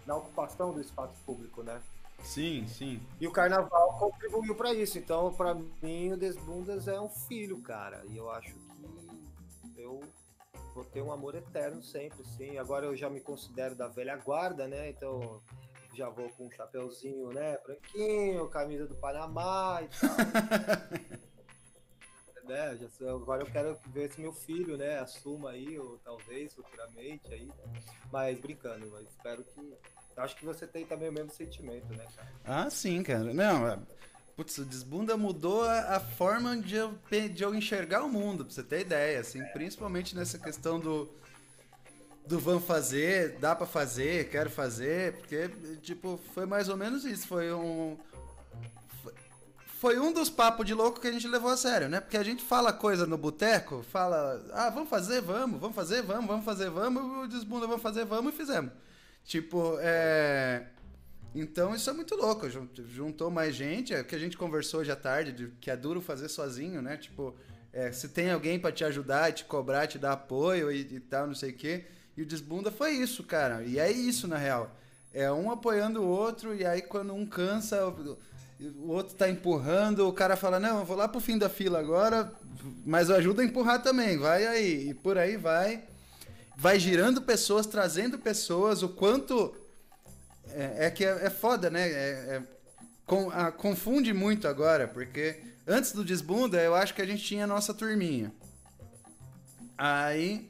[0.05, 1.81] na ocupação do espaço público, né?
[2.23, 3.01] Sim, sim.
[3.21, 4.99] E o carnaval contribuiu para isso.
[4.99, 8.03] Então, para mim, o Desbundas é um filho, cara.
[8.07, 8.85] E eu acho que
[9.77, 10.01] eu
[10.75, 12.59] vou ter um amor eterno sempre, sim.
[12.59, 14.91] Agora eu já me considero da velha guarda, né?
[14.91, 15.41] Então
[15.95, 17.57] já vou com um chapeuzinho, né?
[17.65, 21.25] Branquinho, camisa do Panamá e tal.
[22.45, 22.77] né?
[22.77, 27.33] Já sou, agora eu quero ver se meu filho, né, assuma aí, ou talvez futuramente
[27.33, 27.47] aí.
[27.47, 27.83] Né?
[28.13, 29.75] Mas brincando, mas espero que.
[30.17, 32.33] Acho que você tem também o mesmo sentimento, né, cara?
[32.45, 33.35] Ah, sim, cara.
[33.35, 33.79] Não, é,
[34.37, 36.99] Putz, o Desbunda mudou a, a, forma de eu,
[37.33, 41.09] de eu enxergar o mundo, pra você ter ideia, assim, principalmente nessa questão do
[42.27, 45.51] do vamos fazer, dá para fazer, quero fazer, porque
[45.83, 47.99] tipo, foi mais ou menos isso, foi um
[49.79, 52.01] foi um dos papos de louco que a gente levou a sério, né?
[52.01, 56.27] Porque a gente fala coisa no boteco, fala, ah, vamos fazer, vamos, vamos fazer, vamos,
[56.27, 58.73] vamos fazer, vamos, o Desbunda, vamos fazer, vamos, e fizemos.
[59.27, 60.69] Tipo, é
[61.35, 62.47] então isso é muito louco.
[62.49, 65.77] Juntou mais gente, é o que a gente conversou hoje à tarde, de, que é
[65.77, 66.97] duro fazer sozinho, né?
[66.97, 67.35] Tipo,
[67.73, 71.27] é, se tem alguém para te ajudar, te cobrar, te dar apoio e, e, tal,
[71.27, 71.85] não sei o quê.
[72.17, 73.65] E o Desbunda foi isso, cara.
[73.65, 74.77] E é isso, na real.
[75.13, 80.13] É um apoiando o outro, e aí quando um cansa, o, outro tá empurrando, o
[80.13, 82.33] cara fala, não, eu vou lá pro fim da fila agora,
[82.87, 84.91] mas ajuda a empurrar também, vai aí.
[84.91, 85.83] E por aí vai.
[86.57, 89.53] Vai girando pessoas, trazendo pessoas, o quanto
[90.55, 91.89] é, é que é, é, foda, né?
[91.89, 92.43] É, é,
[93.07, 97.45] com, a, confunde muito agora, porque antes do Desbunda eu acho que a gente tinha
[97.45, 98.33] a nossa turminha.
[99.77, 100.49] Aí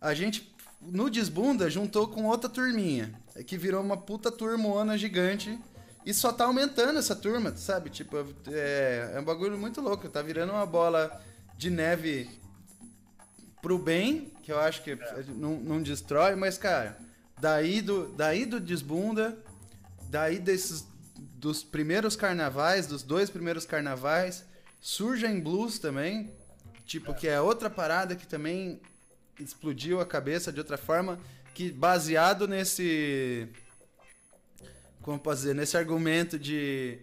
[0.00, 3.14] a gente no Desbunda juntou com outra turminha,
[3.46, 5.58] que virou uma puta turmona gigante.
[6.04, 7.88] E só tá aumentando essa turma, sabe?
[7.88, 10.06] Tipo, é, é um bagulho muito louco.
[10.06, 11.18] Tá virando uma bola
[11.56, 12.28] de neve
[13.62, 15.24] pro bem, que eu acho que é.
[15.28, 16.98] não, não destrói, mas, cara,
[17.40, 19.36] Daí do, daí do Desbunda,
[20.08, 20.86] daí desses
[21.44, 24.44] dos primeiros carnavais, dos dois primeiros carnavais,
[24.80, 26.32] surge Blues também,
[26.86, 27.14] tipo é.
[27.14, 28.80] que é outra parada que também
[29.38, 31.18] explodiu a cabeça de outra forma,
[31.54, 33.48] que baseado nesse
[35.02, 36.98] como posso dizer, nesse argumento de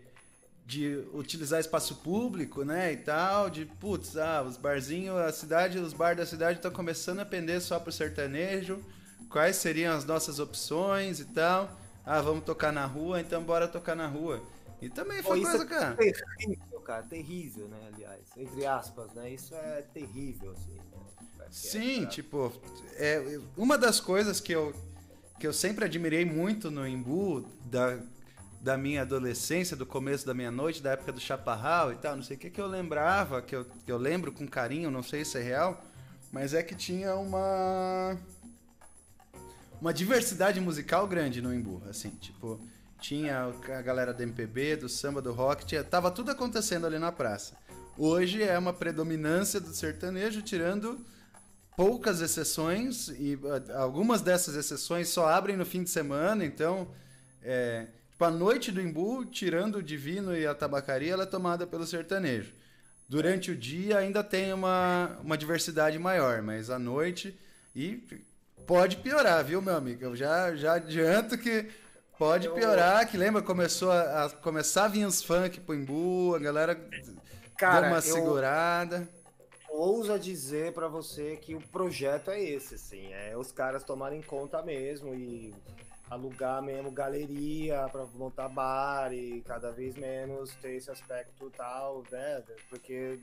[0.65, 5.91] de utilizar espaço público, né, e tal, de putz, ah, os barzinhos, a cidade, os
[5.91, 8.81] bar da cidade estão começando a pender só pro sertanejo
[9.31, 11.69] quais seriam as nossas opções e tal.
[12.05, 14.41] Ah, vamos tocar na rua, então bora tocar na rua.
[14.81, 15.95] E também foi Pô, coisa, é cara.
[15.95, 18.21] Terrível, cara, terrível, né, aliás.
[18.35, 19.31] Entre aspas, né?
[19.31, 20.73] Isso é terrível, assim.
[20.73, 21.45] Né?
[21.51, 22.51] Sim, é, tipo,
[22.93, 24.73] é, uma das coisas que eu,
[25.39, 27.99] que eu sempre admirei muito no Imbu, da,
[28.59, 32.23] da minha adolescência, do começo da minha noite, da época do chaparral e tal, não
[32.23, 35.23] sei o que, que eu lembrava, que eu, que eu lembro com carinho, não sei
[35.23, 35.83] se é real,
[36.31, 38.17] mas é que tinha uma
[39.81, 42.61] uma diversidade musical grande no Imbu, assim, tipo,
[42.99, 47.11] tinha a galera do MPB, do samba, do rock, tinha, tava tudo acontecendo ali na
[47.11, 47.57] praça.
[47.97, 51.03] Hoje é uma predominância do sertanejo, tirando
[51.75, 53.39] poucas exceções, e
[53.75, 56.87] algumas dessas exceções só abrem no fim de semana, então,
[57.41, 61.65] é, tipo, a noite do Imbu, tirando o Divino e a tabacaria, ela é tomada
[61.65, 62.53] pelo sertanejo.
[63.09, 67.35] Durante o dia ainda tem uma, uma diversidade maior, mas à noite
[67.75, 68.03] e
[68.65, 70.03] pode piorar, viu, meu amigo?
[70.03, 71.69] Eu já, já adianto que
[72.17, 76.39] pode piorar, que lembra, começou a, a começar a vir os funk pro Imbu, a
[76.39, 76.79] galera
[77.57, 79.09] Cara, deu uma segurada.
[79.69, 84.61] Ousa dizer para você que o projeto é esse, assim, é os caras tomarem conta
[84.61, 85.53] mesmo e
[86.09, 92.43] alugar mesmo galeria para montar bar e cada vez menos ter esse aspecto tal, né?
[92.69, 93.17] Porque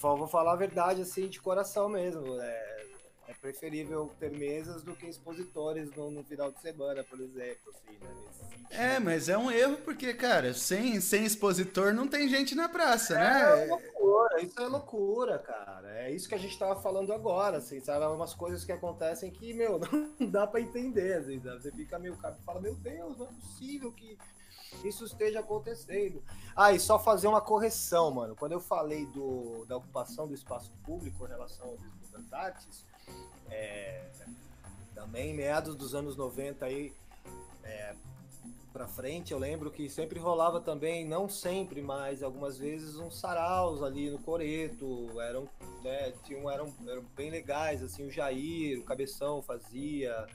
[0.00, 2.93] vou falar a verdade assim de coração mesmo, né?
[3.26, 7.98] É preferível ter mesas do que expositores no, no final de semana, por exemplo, assim,
[7.98, 8.14] né?
[8.70, 13.14] É, mas é um erro porque, cara, sem, sem expositor não tem gente na praça,
[13.14, 13.64] é né?
[13.64, 15.88] É loucura, isso é loucura, cara.
[16.00, 18.04] É isso que a gente tava falando agora, assim, sabe?
[18.06, 19.80] Umas coisas que acontecem que, meu,
[20.18, 21.62] não dá para entender, assim, sabe?
[21.62, 24.18] Você fica meio cara fala, meu Deus, não é possível que
[24.82, 26.22] isso esteja acontecendo.
[26.56, 28.34] Ah, e só fazer uma correção, mano.
[28.34, 31.76] Quando eu falei do, da ocupação do espaço público em relação ao
[32.14, 32.86] das artes,
[33.50, 34.04] é,
[34.94, 36.92] Também meados dos anos 90 aí,
[37.62, 37.94] é,
[38.72, 43.82] pra frente, eu lembro que sempre rolava também, não sempre, mas algumas vezes uns saraus
[43.82, 45.48] ali no Coreto, eram,
[45.82, 50.26] né, tinham, eram, eram bem legais, assim, o Jair, o Cabeção fazia,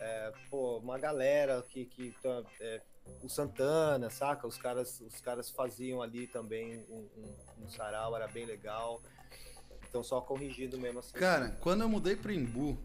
[0.00, 2.14] é, pô, uma galera que, que
[2.60, 2.80] é,
[3.22, 4.46] o Santana, saca?
[4.46, 9.00] Os caras, os caras faziam ali também um, um, um sarau, era bem legal.
[9.94, 11.12] Então só corrigindo mesmo assim.
[11.12, 12.76] Cara, quando eu mudei pro Imbu,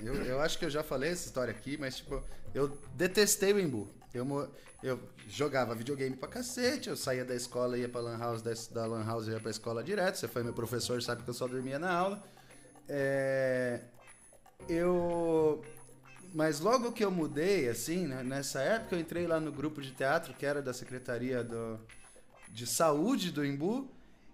[0.00, 2.20] eu, eu acho que eu já falei essa história aqui, mas tipo,
[2.52, 3.88] eu detestei o Imbu.
[4.12, 8.50] Eu, eu jogava videogame pra cacete, eu saía da escola, ia pra Lan House, da,
[8.72, 10.16] da Lan House ia pra escola direto.
[10.16, 12.24] Você foi meu professor, sabe que eu só dormia na aula.
[12.88, 13.78] É,
[14.68, 15.62] eu
[16.34, 19.92] mas logo que eu mudei, assim, né, nessa época eu entrei lá no grupo de
[19.92, 21.78] teatro que era da Secretaria do,
[22.48, 23.88] de Saúde do Imbu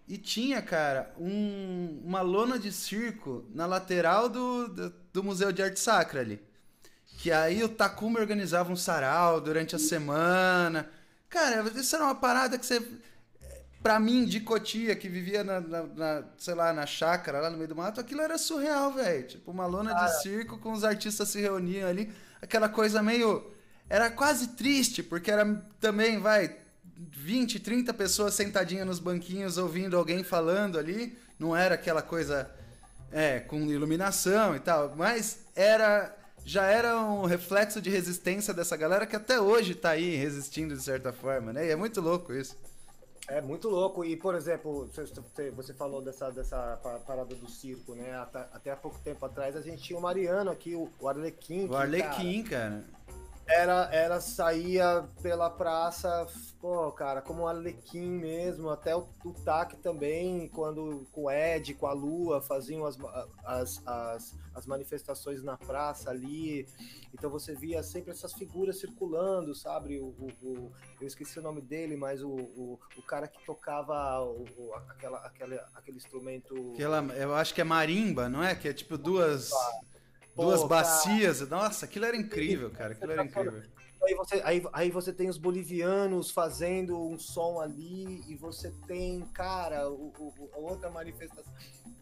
[0.08, 5.62] e tinha, cara, um, uma lona de circo na lateral do, do, do, Museu de
[5.62, 6.42] Arte Sacra ali.
[7.18, 10.88] Que aí o Takuma organizava um sarau durante a semana.
[11.28, 12.80] Cara, isso era uma parada que você
[13.82, 17.56] Pra mim, de Cotia, que vivia na, na, na, sei lá, na chácara, lá no
[17.56, 19.26] meio do mato, aquilo era surreal, velho.
[19.26, 20.06] Tipo, uma lona Cara.
[20.06, 22.12] de circo com os artistas se reuniam ali.
[22.42, 23.52] Aquela coisa meio.
[23.88, 25.46] Era quase triste, porque era
[25.80, 26.56] também, vai,
[26.98, 31.16] 20, 30 pessoas sentadinhas nos banquinhos ouvindo alguém falando ali.
[31.38, 32.50] Não era aquela coisa
[33.12, 39.06] é, com iluminação e tal, mas era já era um reflexo de resistência dessa galera
[39.06, 41.66] que até hoje tá aí resistindo de certa forma, né?
[41.66, 42.56] E é muito louco isso.
[43.28, 44.02] É muito louco.
[44.02, 44.88] E, por exemplo,
[45.54, 48.16] você falou dessa, dessa parada do circo, né?
[48.16, 51.66] Até, até há pouco tempo atrás a gente tinha o Mariano aqui, o, Arlequim.
[51.66, 52.70] O Arlequim, cara.
[52.70, 52.97] cara
[53.48, 56.26] era, era saía pela praça,
[56.60, 61.72] pô, cara, como um Arlequim mesmo, até o, o TAC também, quando com o Ed,
[61.74, 62.98] com a Lua, faziam as,
[63.44, 66.66] as, as, as, manifestações na praça ali.
[67.14, 69.98] Então você via sempre essas figuras circulando, sabe?
[69.98, 74.22] O, o, o eu esqueci o nome dele, mas o, o, o cara que tocava
[74.22, 76.72] o, aquela, aquela, aquele instrumento.
[76.74, 78.54] Aquela, eu acho que é marimba, não é?
[78.54, 79.48] Que é tipo duas.
[79.48, 79.87] Duas
[80.38, 81.40] Pô, bacias.
[81.40, 81.50] Cara.
[81.50, 82.92] Nossa, aquilo era incrível, cara.
[82.92, 83.62] Aquilo era incrível.
[84.00, 89.22] Aí você, aí, aí você tem os bolivianos fazendo um som ali e você tem,
[89.32, 91.52] cara, o, o, a outra manifestação.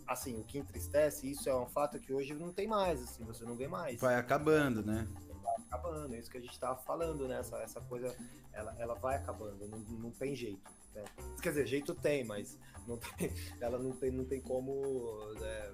[0.06, 3.44] Assim, o que entristece, isso é um fato que hoje não tem mais, assim, você
[3.44, 3.98] não vê mais.
[3.98, 5.08] Vai acabando, né?
[5.42, 7.40] Vai acabando, é isso que a gente tava falando, né?
[7.40, 8.14] Essa, essa coisa,
[8.52, 10.70] ela, ela vai acabando, não, não tem jeito.
[10.94, 11.02] Né?
[11.42, 15.72] Quer dizer, jeito tem, mas não tem, ela não tem, não tem como né,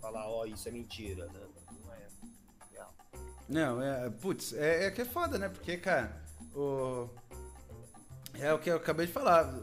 [0.00, 1.40] falar, ó, oh, isso é mentira, né?
[3.48, 4.10] Não, é.
[4.10, 5.48] Putz, é, é que é foda, né?
[5.48, 6.20] Porque, cara,
[6.54, 7.08] o.
[8.34, 9.54] É o que eu acabei de falar.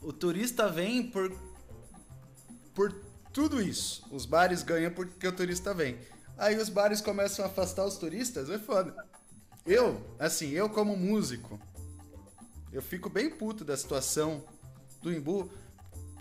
[0.00, 1.32] O turista vem por.
[2.74, 2.94] Por
[3.32, 4.06] tudo isso.
[4.10, 5.98] Os bares ganham porque o turista vem.
[6.36, 8.94] Aí os bares começam a afastar os turistas, é foda.
[9.66, 11.60] Eu, assim, eu como músico,
[12.72, 14.44] eu fico bem puto da situação
[15.02, 15.50] do Imbu,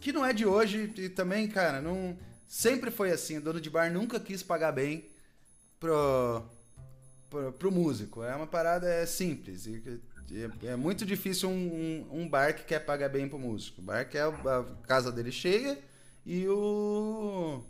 [0.02, 3.38] que não é de hoje e também, cara, não sempre foi assim.
[3.38, 5.08] O dono de bar nunca quis pagar bem
[5.80, 6.44] pro
[7.30, 8.24] pro, pro músico.
[8.24, 9.66] É uma parada é simples.
[9.66, 10.02] E,
[10.32, 13.82] é, é muito difícil um, um, um, bar que quer pagar bem pro músico.
[13.82, 15.78] O bar quer a casa dele cheia
[16.26, 17.64] e o,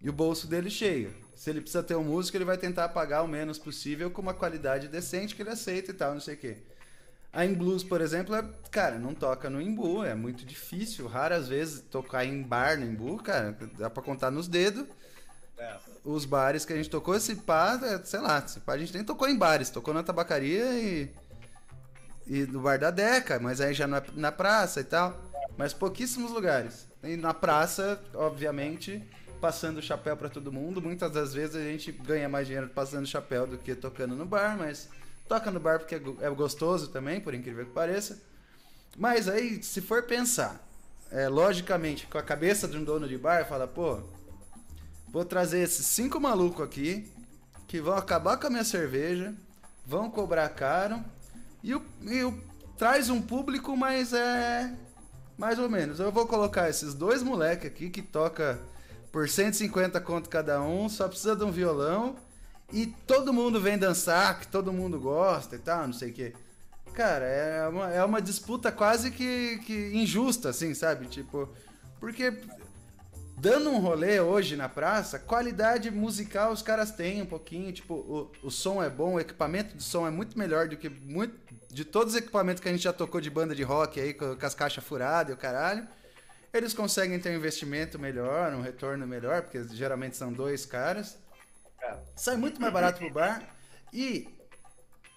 [0.00, 1.14] e o bolso dele cheio.
[1.34, 4.34] Se ele precisa ter um músico, ele vai tentar pagar o menos possível com uma
[4.34, 6.58] qualidade decente que ele aceita e tal, não sei o quê.
[7.32, 11.06] A In Blues, por exemplo, é, cara, não toca no Imbu, é muito difícil.
[11.06, 14.84] Raras vezes tocar em bar no Imbu, cara, dá pra contar nos dedos.
[15.60, 18.78] É os bares que a gente tocou, esse pá, é, sei lá, esse pá a
[18.78, 21.10] gente nem tocou em bares, tocou na tabacaria e.
[22.26, 25.20] E no bar da Deca, mas aí já na, na praça e tal.
[25.56, 26.86] Mas pouquíssimos lugares.
[27.02, 29.02] E na praça, obviamente,
[29.40, 30.80] passando chapéu para todo mundo.
[30.80, 34.56] Muitas das vezes a gente ganha mais dinheiro passando chapéu do que tocando no bar,
[34.56, 34.88] mas
[35.28, 38.22] toca no bar porque é, é gostoso também, por incrível que pareça.
[38.96, 40.64] Mas aí, se for pensar,
[41.10, 44.04] é, logicamente, com a cabeça de um dono de bar, fala, pô,
[45.12, 47.10] Vou trazer esses cinco malucos aqui
[47.66, 49.34] que vão acabar com a minha cerveja,
[49.84, 51.04] vão cobrar caro
[51.62, 52.40] e o, e o
[52.78, 54.72] traz um público, mas é
[55.36, 55.98] mais ou menos.
[55.98, 58.60] Eu vou colocar esses dois moleques aqui que toca
[59.10, 62.16] por 150 conto cada um, só precisa de um violão
[62.72, 66.32] e todo mundo vem dançar, que todo mundo gosta e tal, não sei o que.
[66.94, 71.06] Cara, é uma, é uma disputa quase que, que injusta, assim, sabe?
[71.06, 71.48] Tipo,
[71.98, 72.32] porque
[73.40, 78.30] dando um rolê hoje na praça, qualidade musical os caras têm um pouquinho, tipo, o,
[78.42, 81.34] o som é bom, o equipamento de som é muito melhor do que muito,
[81.68, 84.36] de todos os equipamentos que a gente já tocou de banda de rock aí, com,
[84.36, 85.88] com as caixas furadas e o caralho.
[86.52, 91.16] Eles conseguem ter um investimento melhor, um retorno melhor, porque geralmente são dois caras.
[91.80, 91.96] É.
[92.14, 93.56] Sai muito mais barato pro bar.
[93.92, 94.28] E,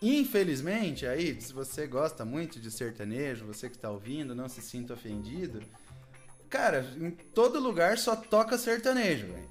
[0.02, 4.94] infelizmente, aí, se você gosta muito de sertanejo, você que tá ouvindo, não se sinta
[4.94, 5.62] ofendido.
[6.54, 9.50] Cara, em todo lugar só toca sertanejo, velho.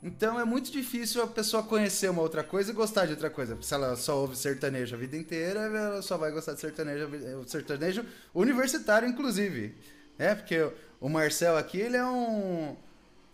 [0.00, 3.60] Então é muito difícil a pessoa conhecer uma outra coisa e gostar de outra coisa.
[3.60, 7.08] Se ela só ouve sertanejo a vida inteira, ela só vai gostar de sertanejo,
[7.48, 9.76] sertanejo universitário, inclusive.
[10.16, 12.76] É, porque o Marcel aqui, ele é um,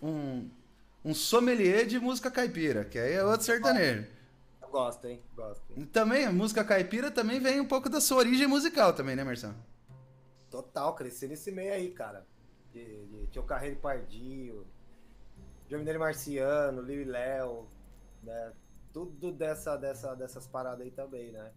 [0.02, 0.48] um,
[1.04, 4.06] um sommelier de música caipira, que aí é outro sertanejo.
[4.62, 5.20] Gosto, hein?
[5.36, 5.62] Gosto.
[5.76, 9.24] E também, a música caipira também vem um pouco da sua origem musical também, né,
[9.24, 9.52] Marcel?
[10.50, 12.24] Total, cresci nesse meio aí, cara.
[12.72, 14.66] De, de Tio Carreiro Pardinho,
[15.68, 17.66] João Marciano, Liu e Léo,
[18.22, 18.52] né?
[18.92, 21.50] Tudo dessa, dessa, dessas paradas aí também, né?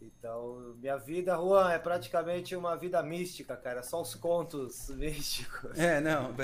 [0.00, 3.82] Então, minha vida, Juan, é praticamente uma vida mística, cara.
[3.82, 5.78] Só os contos místicos.
[5.78, 6.34] É, não.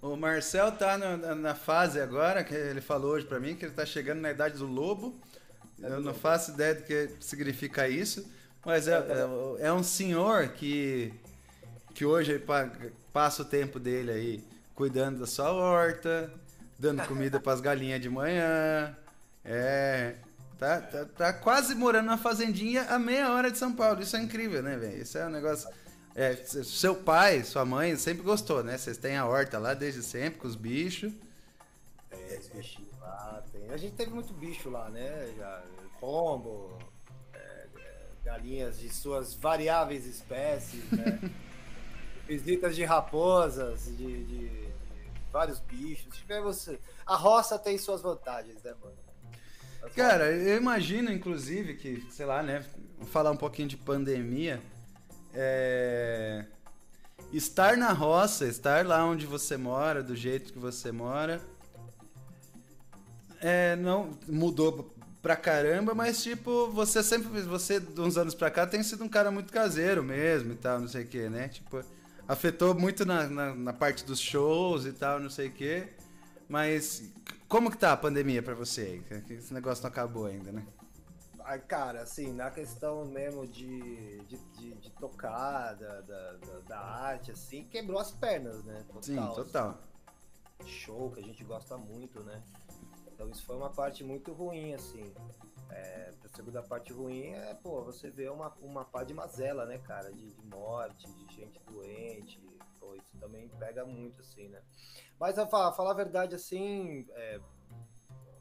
[0.00, 3.74] O Marcel tá no, na fase agora, que ele falou hoje para mim, que ele
[3.74, 5.18] tá chegando na idade do lobo.
[5.82, 8.28] É Eu não faço ideia do que significa isso,
[8.64, 11.12] mas é, é, é um senhor que,
[11.94, 12.42] que hoje
[13.12, 16.32] passa o tempo dele aí cuidando da sua horta,
[16.78, 18.96] dando comida para as galinhas de manhã.
[19.44, 20.16] É.
[20.58, 24.00] Tá, tá, tá, quase morando na fazendinha a meia hora de São Paulo.
[24.00, 25.02] Isso é incrível, né, velho?
[25.02, 25.68] Isso é um negócio.
[26.14, 28.78] É, seu pai, sua mãe sempre gostou, né?
[28.78, 31.12] Vocês têm a horta lá desde sempre com os bichos.
[32.10, 33.42] É, os bichinhos lá.
[33.50, 33.70] Tem.
[33.70, 35.32] A gente teve muito bicho lá, né?
[35.36, 35.62] Já,
[35.98, 36.78] pombo,
[37.32, 41.18] é, é galinhas de suas variáveis espécies, né?
[42.26, 44.68] Visitas de raposas, de, de
[45.30, 46.16] vários bichos.
[46.16, 46.68] Tivemos.
[47.06, 48.96] A roça tem suas vantagens, né, mano?
[49.96, 52.64] Cara, eu imagino, inclusive, que, sei lá, né?
[53.06, 54.60] Falar um pouquinho de pandemia.
[55.34, 56.44] É...
[57.32, 61.40] Estar na roça, estar lá onde você mora, do jeito que você mora,
[63.40, 68.66] é, não mudou pra caramba, mas tipo, você sempre, você de uns anos pra cá
[68.66, 71.48] tem sido um cara muito caseiro mesmo e tal, não sei o que, né?
[71.48, 71.82] Tipo,
[72.32, 75.88] afetou muito na, na, na, parte dos shows e tal, não sei o quê.
[76.48, 77.12] Mas
[77.48, 79.02] como que tá a pandemia para você?
[79.28, 80.66] Esse negócio não acabou ainda, né?
[81.44, 86.32] Ai, cara, assim, na questão mesmo de, de, de, de tocar, da, da,
[86.68, 88.84] da, arte, assim, quebrou as pernas, né?
[88.86, 89.78] Total, Sim, total.
[90.60, 92.40] Assim, show que a gente gosta muito, né?
[93.12, 95.12] Então isso foi uma parte muito ruim, assim.
[95.72, 99.78] É, a segunda parte ruim é, pô, você vê uma, uma pá de mazela, né,
[99.78, 100.12] cara?
[100.12, 102.40] De, de morte, de gente doente.
[102.78, 104.62] Pô, isso também pega muito, assim, né?
[105.18, 107.40] Mas a falar, falar a verdade, assim, é,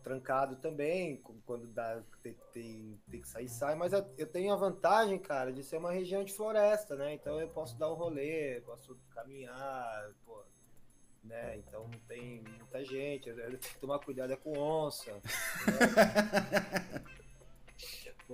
[0.04, 3.76] trancado também, quando dá, tem, tem, tem, que sair, sai.
[3.76, 7.14] Mas eu, tenho a vantagem, cara, de ser uma região de floresta, né?
[7.14, 10.44] Então eu posso dar um rolê, posso caminhar, pô,
[11.24, 11.58] né?
[11.58, 15.14] Então não tem muita gente, eu tenho que tomar cuidado é com onça.
[15.14, 15.22] Né?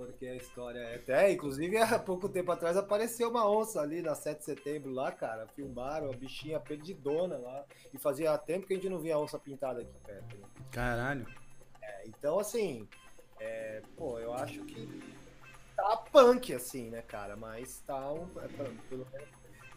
[0.06, 0.96] Porque a história é.
[0.96, 5.10] Até, inclusive, há pouco tempo atrás apareceu uma onça ali na 7 de setembro lá,
[5.12, 5.46] cara.
[5.48, 7.64] Filmaram a bichinha perdidona lá.
[7.92, 10.36] E fazia tempo que a gente não via onça pintada aqui perto.
[10.36, 10.44] Né?
[10.70, 11.26] Caralho.
[11.82, 12.88] É, então, assim,
[13.40, 15.02] é, pô, eu acho que
[15.76, 17.36] tá punk, assim, né, cara?
[17.36, 18.28] Mas tá um.
[18.40, 18.48] É,
[18.88, 19.06] pelo,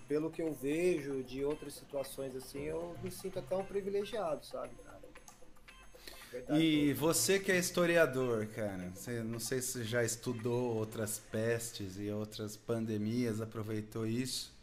[0.08, 4.72] pelo que eu vejo de outras situações, assim, eu me sinto até um privilegiado, sabe?
[6.54, 12.10] E você que é historiador, cara, você, não sei se já estudou outras pestes e
[12.10, 14.54] outras pandemias, aproveitou isso.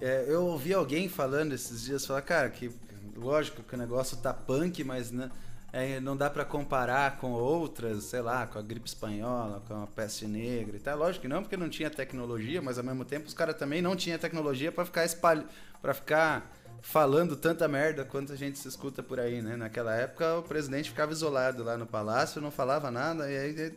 [0.00, 2.70] É, eu ouvi alguém falando esses dias, falar, cara, que
[3.16, 5.28] lógico que o negócio tá punk, mas não,
[5.72, 9.86] é, não dá para comparar com outras, sei lá, com a gripe espanhola, com a
[9.88, 10.96] peste negra e tal.
[10.96, 13.96] Lógico que não, porque não tinha tecnologia, mas ao mesmo tempo os caras também não
[13.96, 15.44] tinham tecnologia para ficar espalh...
[15.82, 19.56] para ficar falando tanta merda quanto a gente se escuta por aí, né?
[19.56, 23.74] Naquela época o presidente ficava isolado lá no palácio, não falava nada e aí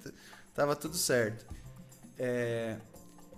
[0.53, 1.45] tava tudo certo.
[1.49, 1.55] O
[2.19, 2.77] é...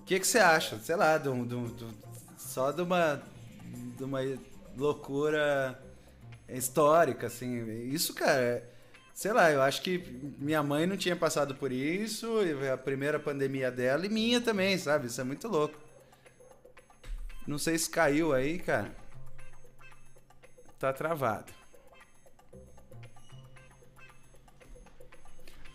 [0.05, 1.93] que, que você acha, sei lá, do, do,
[2.37, 3.21] só de uma,
[3.97, 4.19] de uma
[4.77, 5.79] loucura
[6.49, 7.89] histórica, assim.
[7.89, 8.63] Isso, cara,
[9.13, 9.97] sei lá, eu acho que
[10.37, 12.27] minha mãe não tinha passado por isso,
[12.71, 15.07] a primeira pandemia dela e minha também, sabe?
[15.07, 15.77] Isso é muito louco.
[17.45, 19.02] Não sei se caiu aí, cara.
[20.83, 21.49] Tá travado.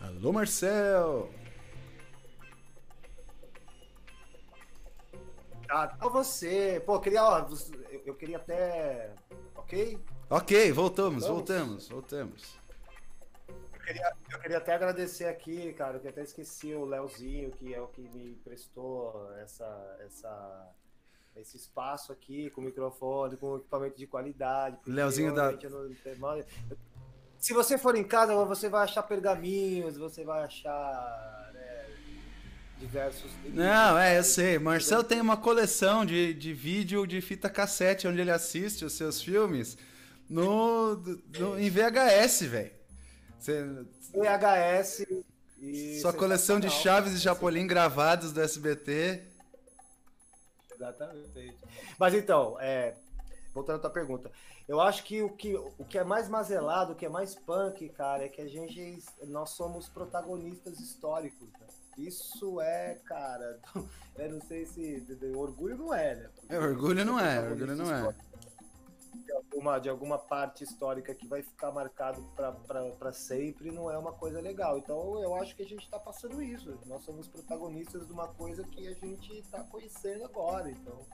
[0.03, 1.31] Alô, Marcel!
[5.67, 6.83] Ah, tá você.
[6.85, 7.49] Pô, queria, ó,
[8.05, 9.15] eu queria até.
[9.57, 9.99] Ok?
[10.29, 12.59] Ok, voltamos, voltamos, voltamos.
[13.49, 17.81] Eu queria, eu queria até agradecer aqui, cara, que até esqueci o Leozinho, que é
[17.81, 20.71] o que me prestou essa, essa,
[21.41, 24.77] esse espaço aqui com microfone, com equipamento de qualidade.
[24.87, 25.55] Leozinho da.
[27.39, 31.87] Se você for em casa, você vai achar pergaminhos, você vai achar né,
[32.79, 33.31] diversos.
[33.47, 34.59] Não, é, eu sei.
[34.59, 39.23] Marcel tem uma coleção de, de vídeo de fita cassete onde ele assiste os seus
[39.23, 39.79] filmes
[40.29, 40.97] no,
[41.39, 42.73] no em VHS, velho.
[44.13, 45.07] VHS.
[46.01, 49.23] Sua coleção de chaves e Chapolin gravados do SBT.
[50.79, 51.59] Exatamente.
[51.99, 52.95] Mas então, é,
[53.53, 54.31] voltando à tua pergunta,
[54.69, 57.89] eu acho que o que, o que é mais mazelado, o que é mais punk,
[57.91, 61.67] cara, é que a gente, nós somos protagonistas históricos, né?
[61.97, 63.59] Isso é, cara,
[64.17, 65.05] eu não sei se
[65.35, 66.31] orgulho não é, né?
[66.33, 68.15] Porque é, orgulho não é, orgulho não é.
[69.25, 74.13] De alguma, de alguma parte histórica que vai ficar marcado para sempre não é uma
[74.13, 74.79] coisa legal.
[74.79, 76.79] Então eu acho que a gente está passando isso.
[76.87, 80.71] Nós somos protagonistas de uma coisa que a gente está conhecendo agora.
[80.71, 81.05] Então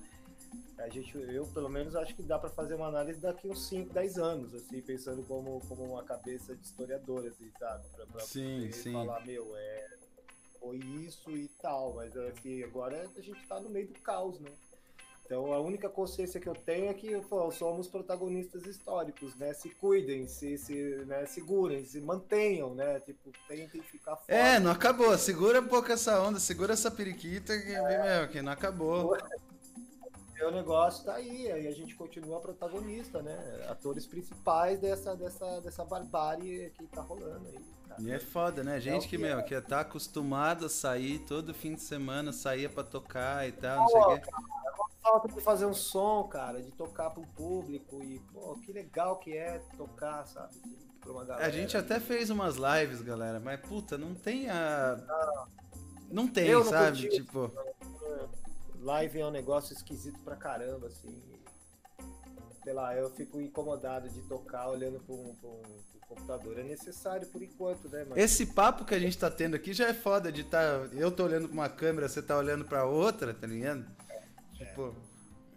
[0.78, 3.92] a gente, eu pelo menos acho que dá para fazer uma análise daqui uns 5,
[3.92, 7.88] 10 anos, assim, pensando como, como uma cabeça de historiador, assim, sabe?
[7.94, 8.92] Pra, pra sim, sim.
[8.92, 9.88] falar, meu, é,
[10.60, 14.50] foi isso e tal, mas assim, agora a gente tá no meio do caos, né?
[15.24, 19.54] Então a única consciência que eu tenho é que pô, somos protagonistas históricos, né?
[19.54, 20.74] Se cuidem, se, se
[21.06, 21.24] né?
[21.26, 23.00] segurem, se mantenham, né?
[23.00, 24.32] Tipo, tentem ficar forte.
[24.32, 25.16] É, não acabou.
[25.16, 28.18] Segura um pouco essa onda, segura essa periquita que, é.
[28.18, 29.16] meu, que não acabou
[30.46, 33.66] o negócio tá aí, aí a gente continua protagonista, né?
[33.68, 37.60] Atores principais dessa, dessa, dessa barbárie que tá rolando aí.
[37.88, 38.02] Cara.
[38.02, 38.80] E é foda, né?
[38.80, 39.42] Gente é que, que, meu, é.
[39.42, 43.88] que tá acostumado a sair todo fim de semana, saía pra tocar e tal, não,
[43.88, 44.30] sei o quê.
[45.04, 49.36] Falta de fazer um som, cara, de tocar pro público e, pô, que legal que
[49.36, 50.56] é tocar, sabe?
[51.00, 51.46] Pra uma galera.
[51.46, 54.96] A gente até fez umas lives, galera, mas puta, não tem a.
[55.06, 57.02] Não, não tem, não sabe?
[57.02, 57.52] Curti, tipo.
[57.54, 57.74] Não
[58.84, 61.22] live é um negócio esquisito pra caramba, assim.
[62.62, 66.58] Sei lá, eu fico incomodado de tocar olhando pro, um, um, pro computador.
[66.58, 68.06] É necessário por enquanto, né?
[68.16, 70.86] Esse papo que a gente tá tendo aqui já é foda de tá.
[70.92, 73.84] Eu tô olhando pra uma câmera, você tá olhando pra outra, tá ligado?
[74.64, 74.94] Tipo.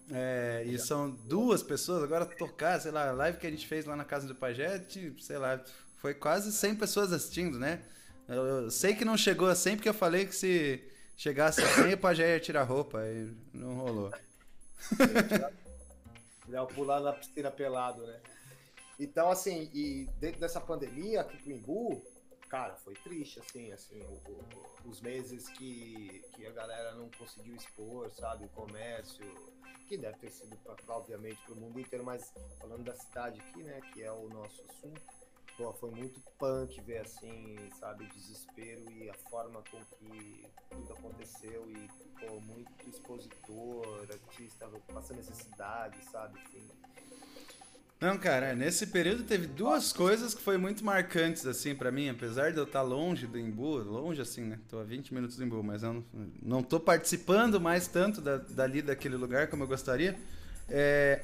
[0.10, 3.86] É, e são duas pessoas, agora tocar, sei lá, a live que a gente fez
[3.86, 4.82] lá na casa do Pajé,
[5.20, 5.62] sei lá,
[5.98, 7.82] foi quase 100 pessoas assistindo, né?
[8.28, 10.82] Eu, eu sei que não chegou a 100 porque eu falei que se
[11.16, 14.12] chegasse assim, o pajé ia tirar roupa, aí não rolou.
[16.50, 18.22] Ia pular na piscina pelado, né?
[18.98, 22.02] Então, assim, e dentro dessa pandemia aqui pro Imbu,
[22.50, 27.56] cara, foi triste, assim, assim, o, o, os meses que, que a galera não conseguiu
[27.56, 29.26] expor, sabe, o comércio,
[29.88, 34.04] que deve ter sido, obviamente, pro mundo inteiro, mas falando da cidade aqui, né, que
[34.04, 35.02] é o nosso assunto,
[35.58, 40.94] pô, foi muito punk ver assim, sabe, o desespero e a forma com que tudo
[40.94, 41.88] aconteceu e,
[42.20, 46.70] pô, muito expositor, artista passando necessidade, sabe, assim.
[48.00, 52.52] Não, cara, nesse período teve duas coisas que foi muito marcantes, assim, para mim, apesar
[52.52, 55.64] de eu estar longe do Imbu, longe assim, né, tô a 20 minutos do Imbu,
[55.64, 56.06] mas eu não,
[56.42, 60.16] não tô participando mais tanto da, dali daquele lugar como eu gostaria,
[60.70, 61.22] é,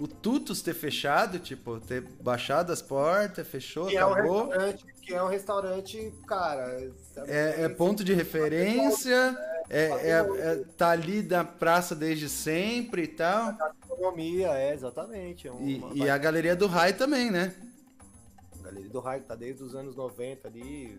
[0.00, 4.52] o Tutus ter fechado, tipo, ter baixado as portas, fechou, que acabou.
[4.52, 6.90] É um que é um restaurante, cara.
[7.26, 9.36] É, é, ponto de referência,
[9.68, 13.56] é, é, é, tá ali da praça desde sempre e tal.
[14.00, 15.46] Economia, é, exatamente.
[15.46, 17.54] É e, e, a galeria do Rai também, né?
[18.58, 20.98] A galeria do Rai tá desde os anos 90 ali.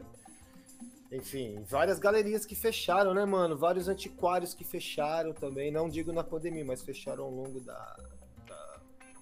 [1.11, 3.57] Enfim, várias galerias que fecharam, né, mano?
[3.57, 5.71] Vários antiquários que fecharam também.
[5.71, 7.97] Não digo na pandemia, mas fecharam ao longo da,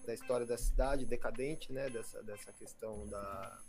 [0.05, 1.89] da história da cidade decadente, né?
[1.89, 3.59] Dessa, dessa questão da,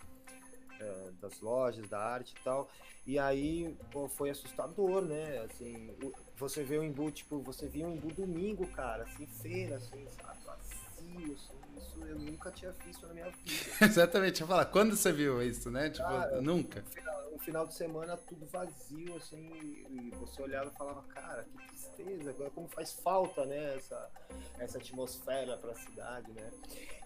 [0.81, 2.69] é, das lojas, da arte e tal.
[3.07, 5.39] E aí pô, foi assustador, né?
[5.41, 5.95] Assim,
[6.37, 10.39] você vê o Embu, tipo, você viu o Embu domingo, cara, assim, feira, assim, sabe?
[10.45, 13.77] Vazio, assim, isso eu nunca tinha visto na minha vida.
[13.85, 15.91] Exatamente, eu falar, quando você viu isso, né?
[15.91, 16.81] Tipo, cara, nunca.
[16.83, 19.51] No final, no final, de semana tudo vazio, assim,
[19.91, 24.11] e você olhava e falava, cara, que tristeza, como faz falta, né, essa,
[24.59, 26.51] essa atmosfera para a cidade, né?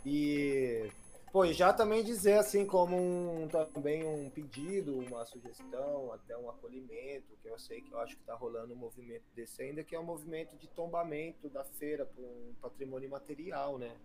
[0.05, 0.91] E
[1.35, 6.49] Pô, e já também dizer assim como um, também um pedido, uma sugestão, até um
[6.49, 9.97] acolhimento, que eu sei que eu acho que está rolando um movimento desse ainda, que
[9.97, 13.97] é um movimento de tombamento da feira para um patrimônio material, né?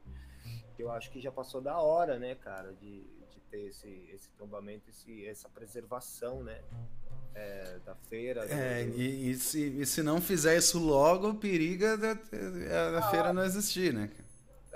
[0.80, 4.90] Eu acho que já passou da hora, né, cara, de, de ter esse, esse tombamento,
[4.90, 6.60] esse, essa preservação, né?
[7.36, 8.44] É, da feira.
[8.46, 9.00] É, do...
[9.00, 13.44] e, e, se, e se não fizer isso logo, periga da, da ah, feira não
[13.44, 14.10] existir, né?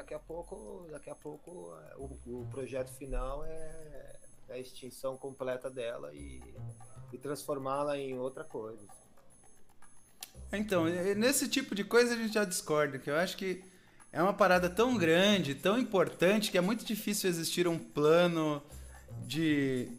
[0.03, 4.15] Daqui a pouco, daqui a pouco é, o, o projeto final é,
[4.49, 6.41] é a extinção completa dela e,
[7.13, 8.85] e transformá-la em outra coisa.
[10.51, 13.63] Então, nesse tipo de coisa a gente já discorda, que eu acho que
[14.11, 18.61] é uma parada tão grande, tão importante, que é muito difícil existir um plano
[19.25, 19.89] de,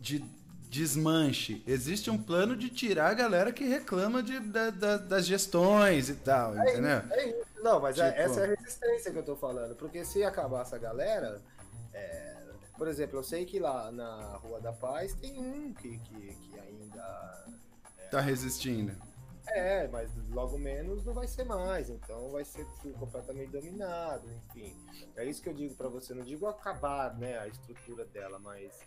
[0.00, 0.24] de
[0.68, 1.62] desmanche.
[1.68, 6.16] Existe um plano de tirar a galera que reclama de, da, da, das gestões e
[6.16, 6.98] tal, é entendeu?
[6.98, 7.51] Isso, é isso.
[7.62, 8.08] Não, mas tipo...
[8.08, 9.76] essa é a resistência que eu tô falando.
[9.76, 11.40] Porque se acabar essa galera.
[11.92, 12.42] É...
[12.76, 16.58] Por exemplo, eu sei que lá na Rua da Paz tem um que, que, que
[16.58, 17.46] ainda.
[17.98, 18.08] É...
[18.08, 18.96] Tá resistindo.
[19.48, 22.64] É, mas logo menos não vai ser mais, então vai ser
[22.98, 24.74] completamente dominado, enfim.
[25.16, 28.80] É isso que eu digo para você, não digo acabar, né, a estrutura dela, mas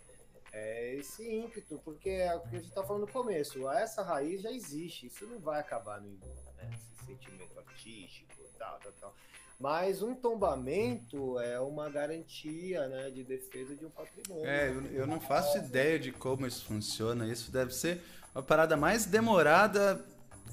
[0.52, 4.40] é esse ímpeto, porque é o que a gente tá falando no começo, essa raiz
[4.40, 6.08] já existe, isso não vai acabar no
[6.56, 9.14] né, esse sentimento artístico, tal, tal, tal.
[9.58, 14.46] Mas um tombamento é uma garantia né, de defesa de um patrimônio.
[14.46, 17.26] É, eu, eu não faço ideia de como isso funciona.
[17.26, 18.02] Isso deve ser
[18.34, 20.04] uma parada mais demorada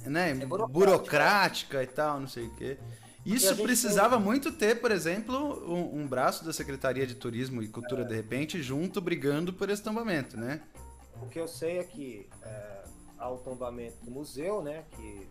[0.05, 0.67] né, é burocrática.
[0.67, 1.83] burocrática.
[1.83, 2.77] e tal, não sei o quê.
[3.25, 4.25] Isso precisava tem...
[4.25, 5.35] muito ter, por exemplo,
[5.65, 8.05] um, um, braço da Secretaria de Turismo e Cultura é.
[8.05, 10.61] de repente junto brigando por esse tombamento, né?
[11.21, 12.83] O que eu sei é que é,
[13.17, 15.27] há o tombamento do museu, né, que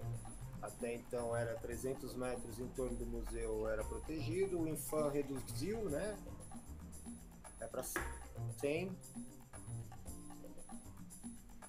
[0.63, 6.17] até então era 300 metros em torno do museu era protegido, o Infam reduziu, né,
[7.61, 8.97] é para 100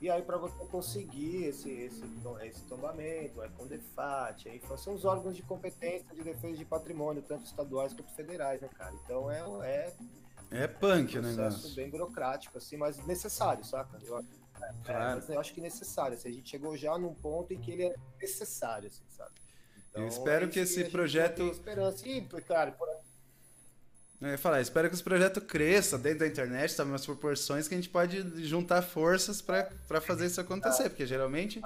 [0.03, 2.03] e aí, para você conseguir esse, esse,
[2.41, 7.23] esse tombamento, é com DEFAT, aí são os órgãos de competência de defesa de patrimônio,
[7.25, 8.93] tanto estaduais quanto federais, né, cara?
[9.01, 9.39] Então é.
[9.61, 9.95] É,
[10.51, 11.73] é punk um o negócio.
[11.73, 13.97] bem burocrático, assim, mas necessário, saca?
[14.03, 14.21] Eu,
[14.69, 15.23] é, claro.
[15.27, 16.15] É, eu acho que necessário.
[16.15, 19.31] Assim, a gente chegou já num ponto em que ele é necessário, assim, sabe?
[19.89, 21.43] Então, eu espero é que esse projeto.
[21.43, 22.07] Esperança.
[22.07, 22.87] E, cara, por
[24.23, 27.73] eu ia falar, espero que esse projeto cresça dentro da internet, tá, umas proporções que
[27.73, 31.61] a gente pode juntar forças para fazer isso acontecer, porque geralmente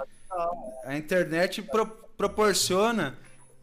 [0.84, 3.16] a internet pro, proporciona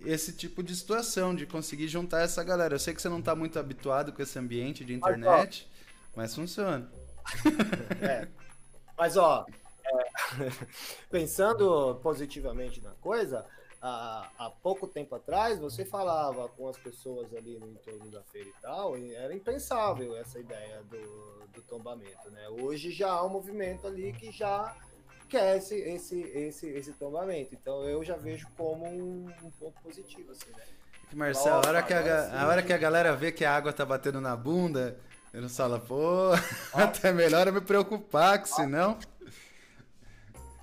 [0.07, 2.77] esse tipo de situação, de conseguir juntar essa galera.
[2.77, 5.69] Eu sei que você não está muito habituado com esse ambiente de internet,
[6.15, 6.89] mas funciona.
[8.01, 8.29] É.
[8.97, 9.45] Mas, ó,
[9.85, 10.51] é,
[11.11, 13.45] pensando positivamente na coisa,
[13.81, 18.49] há, há pouco tempo atrás, você falava com as pessoas ali no entorno da feira
[18.49, 22.49] e tal, e era impensável essa ideia do, do tombamento, né?
[22.49, 24.75] Hoje já há um movimento ali que já
[25.29, 27.55] quer esse, esse, esse, esse tombamento.
[27.55, 30.65] Então eu já vejo como um, um ponto positivo, assim, né?
[31.13, 33.85] Marcelo, a hora, que a, a hora que a galera vê que a água tá
[33.85, 34.99] batendo na bunda,
[35.35, 36.31] ele fala, pô,
[36.73, 38.97] até melhor eu me preocupar, que senão.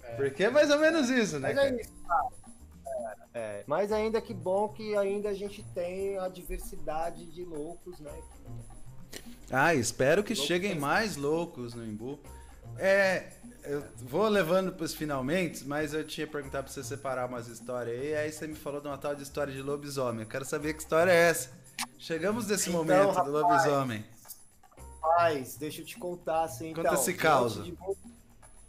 [0.02, 0.16] É.
[0.16, 1.54] Porque é mais ou menos isso, né?
[1.54, 2.42] Mas é isso, cara.
[3.34, 8.12] É, mas ainda que bom que ainda a gente tem a diversidade de loucos, né?
[9.50, 12.20] Ah, espero que cheguem mais loucos no Imbu.
[12.78, 13.28] É,
[13.64, 18.00] eu vou levando para os finalmente, mas eu tinha perguntado para você separar umas histórias
[18.00, 20.22] aí, aí você me falou de uma tal de história de lobisomem.
[20.22, 21.50] Eu quero saber que história é essa.
[21.98, 24.06] Chegamos nesse então, momento rapaz, do lobisomem.
[25.02, 26.74] Rapaz, deixa eu te contar assim.
[26.74, 27.60] Conta então, esse caos.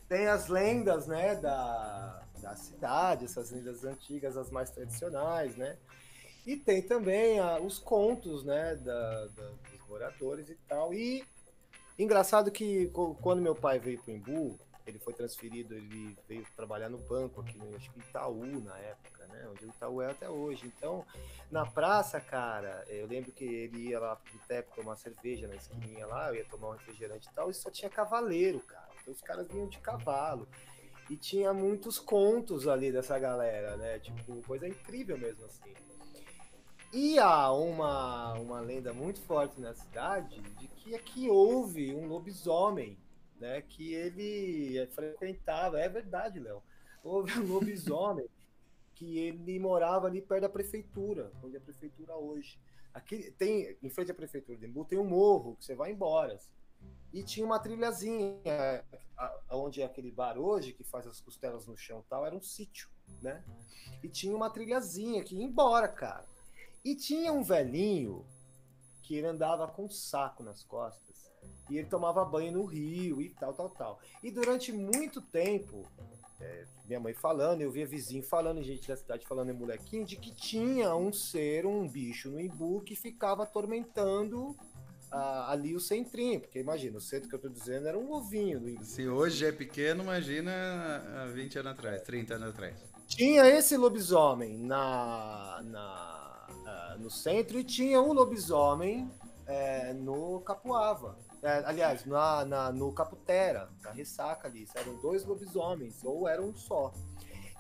[0.09, 5.79] Tem as lendas, né, da da cidade, essas lendas antigas, as mais tradicionais, né?
[6.45, 10.93] E tem também a, os contos, né, da, da, dos moradores e tal.
[10.93, 11.25] E
[11.97, 12.91] engraçado que
[13.23, 17.41] quando meu pai veio para o Embu, ele foi transferido, ele veio trabalhar no banco
[17.41, 19.49] aqui, acho que Itaú na época, né?
[19.51, 20.67] Onde o Itaú é até hoje.
[20.67, 21.05] Então,
[21.51, 26.07] na praça, cara, eu lembro que ele ia lá pro boteco tomar cerveja na esquininha
[26.07, 28.89] lá, eu ia tomar um refrigerante e tal, e só tinha cavaleiro, cara.
[29.01, 30.49] Então os caras vinham de cavalo.
[31.11, 33.99] E tinha muitos contos ali dessa galera, né?
[33.99, 35.75] Tipo, coisa incrível mesmo assim.
[36.93, 42.99] E há uma, uma lenda muito forte na cidade de que aqui houve um lobisomem,
[43.43, 43.61] né?
[43.63, 46.63] Que ele frequentava, é verdade, Léo.
[47.03, 48.27] Houve um lobisomem
[48.95, 52.59] que ele morava ali perto da prefeitura, onde é a prefeitura hoje.
[52.95, 56.35] Aqui tem, em frente à prefeitura de Embu, tem um morro que você vai embora.
[56.35, 56.51] Assim
[57.13, 58.85] e tinha uma trilhazinha,
[59.51, 62.41] onde é aquele bar hoje, que faz as costelas no chão e tal, era um
[62.41, 62.89] sítio,
[63.21, 63.45] né?
[64.03, 66.25] E tinha uma trilhazinha que ia embora, cara.
[66.83, 68.25] E tinha um velhinho
[69.03, 71.12] que ele andava com um saco nas costas
[71.73, 74.01] e ele tomava banho no rio e tal, tal, tal.
[74.23, 75.87] E durante muito tempo,
[76.39, 80.17] é, minha mãe falando, eu via vizinho falando, gente da cidade falando em molequinho, de
[80.17, 84.55] que tinha um ser, um bicho no Imbu que ficava atormentando
[85.13, 88.59] ali o centrinho, porque imagina, o centro que eu tô dizendo era um ovinho.
[88.61, 88.85] Do...
[88.85, 90.51] Se hoje é pequeno, imagina
[91.23, 92.75] há 20 anos atrás, 30 anos atrás.
[93.07, 99.11] Tinha esse lobisomem na, na, no centro e tinha um lobisomem
[99.47, 101.19] é, no Capuava.
[101.43, 104.69] É, aliás, na, na, no Caputera, na ressaca ali.
[104.75, 106.93] Eram dois lobisomens, ou era um só.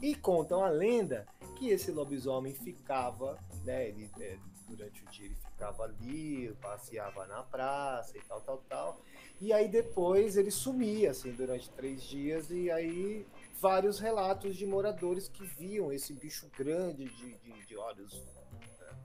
[0.01, 1.27] E contam a lenda
[1.57, 3.89] que esse lobisomem ficava né?
[3.89, 4.39] Ele, é,
[4.69, 9.01] durante o dia ele ficava ali, passeava na praça e tal, tal, tal.
[9.41, 13.27] E aí depois ele sumia, assim, durante três dias, e aí
[13.61, 18.25] vários relatos de moradores que viam esse bicho grande de, de, de olhos
[18.81, 18.97] né,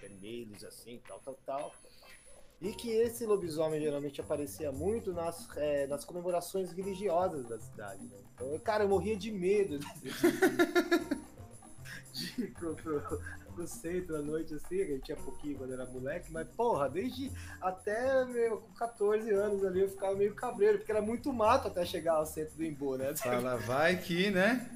[0.00, 1.74] vermelhos, assim, tal, tal, tal.
[2.60, 8.02] E que esse lobisomem geralmente aparecia muito nas, é, nas comemorações religiosas da cidade.
[8.06, 8.16] Né?
[8.34, 10.10] Então, cara, eu morria de medo de,
[12.12, 13.20] de pro, pro,
[13.54, 17.30] pro centro à noite, assim, a gente tinha pouquinho quando era moleque, mas porra, desde
[17.60, 21.84] até meu, com 14 anos ali eu ficava meio cabreiro, porque era muito mato até
[21.84, 23.14] chegar ao centro do Embu, né?
[23.16, 24.70] Fala, vai que, né?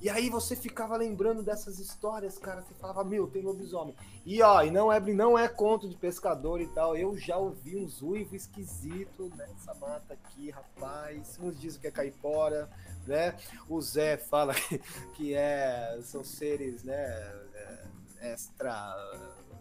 [0.00, 2.62] E aí você ficava lembrando dessas histórias, cara.
[2.62, 3.96] Você falava, meu, tem lobisomem.
[4.24, 6.96] E ó, e não é, não é conto de pescador e tal.
[6.96, 11.36] Eu já ouvi uns uivos esquisitos nessa mata aqui, rapaz.
[11.40, 12.70] Uns dizem que é caipora,
[13.08, 13.36] né?
[13.68, 14.78] O Zé fala que,
[15.14, 18.94] que é, são seres, né, é, extra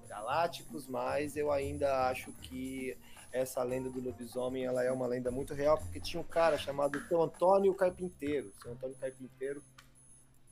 [0.07, 2.97] galácticos, mas eu ainda acho que
[3.31, 6.99] essa lenda do lobisomem ela é uma lenda muito real, porque tinha um cara chamado
[7.07, 8.51] Seu Antônio Carpinteiro.
[8.61, 9.63] Seu Antônio Carpinteiro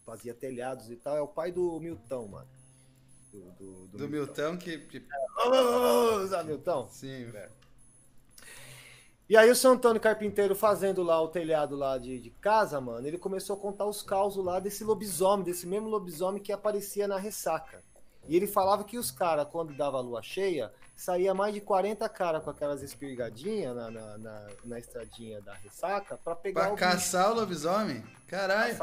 [0.05, 2.47] fazia telhados e tal, é o pai do Milton, mano.
[3.31, 4.51] Do, do, do, do Milton.
[4.51, 4.77] Milton que.
[4.79, 4.97] que...
[4.97, 6.87] É, Milton?
[6.89, 7.31] Sim.
[7.33, 7.49] É.
[9.27, 13.07] E aí o São Antônio Carpinteiro fazendo lá o telhado lá de, de casa, mano,
[13.07, 17.17] ele começou a contar os causos lá desse lobisomem, desse mesmo lobisomem que aparecia na
[17.17, 17.83] ressaca.
[18.27, 22.43] E ele falava que os caras, quando dava lua cheia, saía mais de 40 caras
[22.43, 27.25] com aquelas espirgadinhas na, na, na, na, estradinha da ressaca para pegar pra o caçar
[27.25, 27.37] bicho.
[27.37, 28.03] o lobisomem?
[28.27, 28.77] Caralho.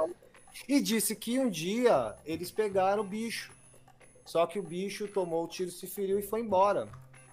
[0.69, 3.53] E disse que um dia eles pegaram o bicho.
[4.24, 6.89] Só que o bicho tomou o tiro, se feriu e foi embora,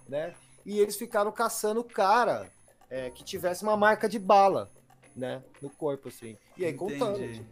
[0.07, 0.33] né?
[0.65, 2.51] E eles ficaram caçando o cara
[2.89, 4.69] é, que tivesse uma marca de bala,
[5.15, 5.43] né?
[5.61, 6.37] No corpo, assim.
[6.57, 6.99] E aí Entendi.
[6.99, 7.45] contando.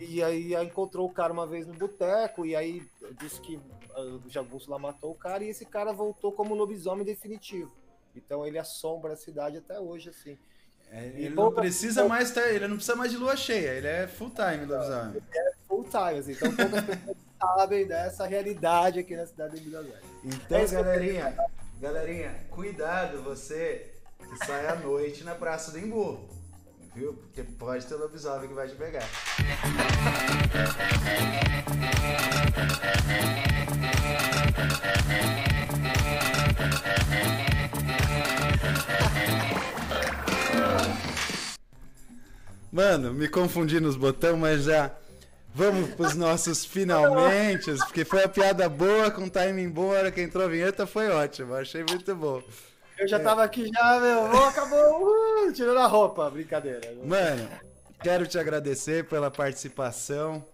[0.00, 2.82] E aí encontrou o cara uma vez no boteco, e aí
[3.18, 3.60] disse que
[3.94, 7.70] o Jagunço lá matou o cara, e esse cara voltou como lobisomem definitivo.
[8.16, 10.38] Então ele assombra a cidade até hoje, assim.
[10.92, 14.08] É, ele não precisa mais ter, ele não precisa mais de lua cheia, ele é
[14.08, 15.14] full time lobisomem.
[15.14, 19.66] Ele é full time, assim, então poucas pessoas sabem dessa realidade aqui na cidade de
[19.66, 20.04] Minas Gerais.
[20.24, 21.36] Então, é galerinha,
[21.80, 26.28] galerinha, cuidado você que sai à noite na Praça do Embu,
[26.92, 27.14] viu?
[27.14, 29.06] Porque pode ter lobisomem que vai te pegar.
[42.72, 44.92] Mano, me confundi nos botões, mas já
[45.54, 50.48] vamos pros nossos finalmente, porque foi a piada boa, com time embora, quem entrou a
[50.48, 52.42] vinheta foi ótimo, achei muito bom.
[52.98, 53.20] Eu já é.
[53.20, 56.80] tava aqui já, meu, oh, acabou, uh, tirando a roupa, brincadeira.
[57.04, 57.48] Mano,
[58.02, 60.44] quero te agradecer pela participação.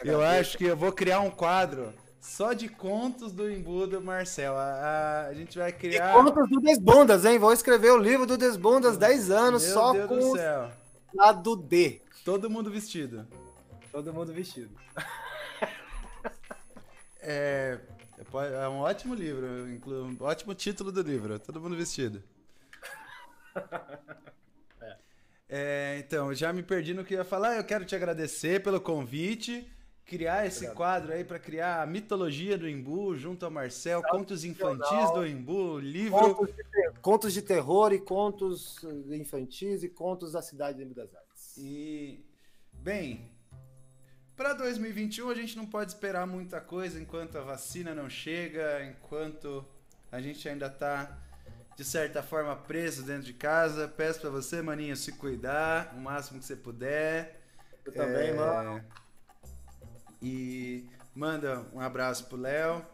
[0.00, 0.22] Agradeço.
[0.22, 4.56] Eu acho que eu vou criar um quadro só de contos do Imbu do Marcel.
[4.56, 6.10] A, a, a, gente vai criar.
[6.10, 7.38] E contos do Desbundas, hein?
[7.38, 10.18] Vou escrever o livro do Desbundas 10 anos Meu só Deus com.
[10.18, 10.70] Do céu.
[11.14, 12.02] Lado D.
[12.24, 13.26] Todo mundo vestido.
[13.90, 14.70] Todo mundo vestido.
[17.20, 17.78] é,
[18.62, 19.46] é um ótimo livro,
[19.86, 21.38] um ótimo título do livro.
[21.38, 22.22] Todo mundo vestido.
[24.80, 24.96] É.
[25.48, 27.56] É, então, já me perdi no que ia falar.
[27.56, 29.68] Eu quero te agradecer pelo convite.
[30.10, 30.76] Criar esse Obrigado.
[30.76, 35.78] quadro aí para criar a mitologia do Embu junto ao Marcel, contos infantis do Embu,
[35.78, 36.34] livro.
[36.34, 41.14] Contos de, contos de, terror e contos infantis e contos da cidade de Embu das
[41.14, 41.56] Artes.
[41.58, 42.26] E,
[42.72, 43.30] bem,
[44.34, 49.64] para 2021 a gente não pode esperar muita coisa enquanto a vacina não chega, enquanto
[50.10, 51.20] a gente ainda está
[51.76, 53.86] de certa forma preso dentro de casa.
[53.86, 57.40] Peço para você, maninho, se cuidar o máximo que você puder.
[57.84, 58.34] Eu também, é...
[58.34, 58.84] mano.
[60.22, 60.84] E
[61.14, 62.84] manda um abraço pro Léo.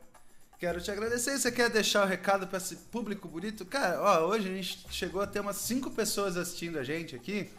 [0.59, 1.37] Quero te agradecer.
[1.37, 3.65] Você quer deixar o recado para esse público bonito?
[3.67, 7.51] Cara, ó, hoje a gente chegou a ter umas cinco pessoas assistindo a gente aqui.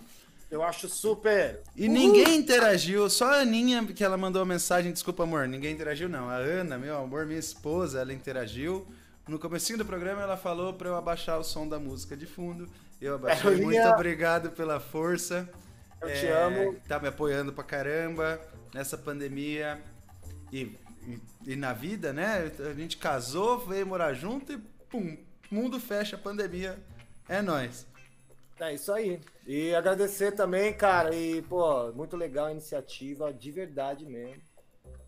[0.49, 1.61] Eu acho super.
[1.76, 1.94] E Uhul.
[1.94, 6.30] ninguém interagiu, só a Aninha que ela mandou uma mensagem, desculpa amor, ninguém interagiu não.
[6.30, 8.88] A Ana, meu amor, minha esposa, ela interagiu.
[9.27, 12.68] No comecinho do programa ela falou para eu abaixar o som da música de fundo.
[12.99, 13.53] Eu abaixei.
[13.53, 15.48] É, Muito obrigado pela força.
[16.02, 16.76] Eu é, te amo.
[16.88, 18.39] Tá me apoiando pra caramba
[18.73, 19.81] nessa pandemia
[20.52, 20.76] e,
[21.06, 22.52] e, e na vida, né?
[22.60, 24.57] A gente casou, veio morar junto e
[24.89, 25.18] pum,
[25.52, 26.77] mundo fecha a pandemia.
[27.27, 27.85] É nós.
[28.60, 29.19] É isso aí.
[29.45, 34.41] E agradecer também, cara, e, pô, muito legal a iniciativa, de verdade mesmo.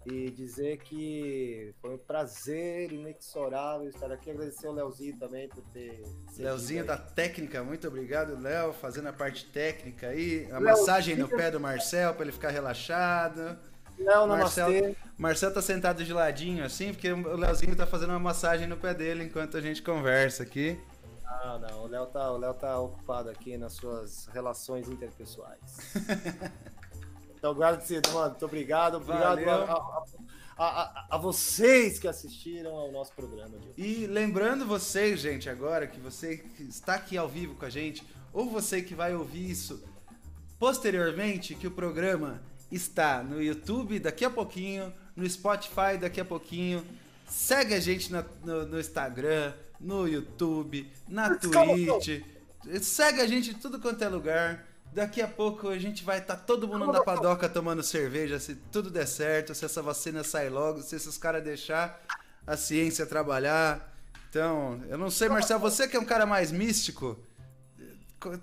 [0.05, 4.31] E dizer que foi um prazer inexorável estar aqui.
[4.31, 6.01] Agradecer ao Leozinho também por ter.
[6.38, 10.45] Leozinho da técnica, muito obrigado, Léo, fazendo a parte técnica aí.
[10.51, 13.57] A Leozinho, massagem no pé do Marcel para ele ficar relaxado.
[13.99, 14.95] Léo, Marcel, namastê.
[15.17, 18.93] Marcel tá sentado de ladinho assim, porque o Leozinho tá fazendo uma massagem no pé
[18.93, 20.80] dele enquanto a gente conversa aqui.
[21.26, 25.59] Ah, não, o Léo tá, o Léo tá ocupado aqui nas suas relações interpessoais.
[27.40, 28.30] então, agradecido, mano.
[28.32, 28.98] Muito obrigado.
[28.98, 30.03] Obrigado a, a-
[30.57, 33.74] a- a- vocês que assistiram ao nosso programa de hoje.
[33.78, 38.03] E lembrando vocês, gente, agora que você que está aqui ao vivo com a gente,
[38.34, 39.82] ou você que vai ouvir isso
[40.60, 42.41] posteriormente, que o programa
[42.72, 46.86] está no YouTube daqui a pouquinho, no Spotify daqui a pouquinho.
[47.28, 52.22] Segue a gente na- no, no Instagram, no YouTube, na Twitch.
[52.82, 54.68] Segue a gente em tudo quanto é lugar.
[54.91, 58.90] Daqui a pouco a gente vai estar todo mundo na padoca tomando cerveja, se tudo
[58.90, 62.02] der certo, se essa vacina sair logo, se esses caras deixar
[62.45, 63.95] a ciência trabalhar.
[64.30, 67.20] Então, eu não sei, Marcelo, você que é um cara mais místico,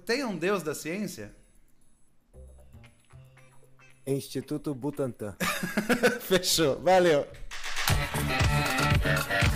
[0.05, 1.35] tem um deus da ciência?
[4.06, 5.35] Instituto Butantan.
[6.23, 7.27] Fechou, valeu.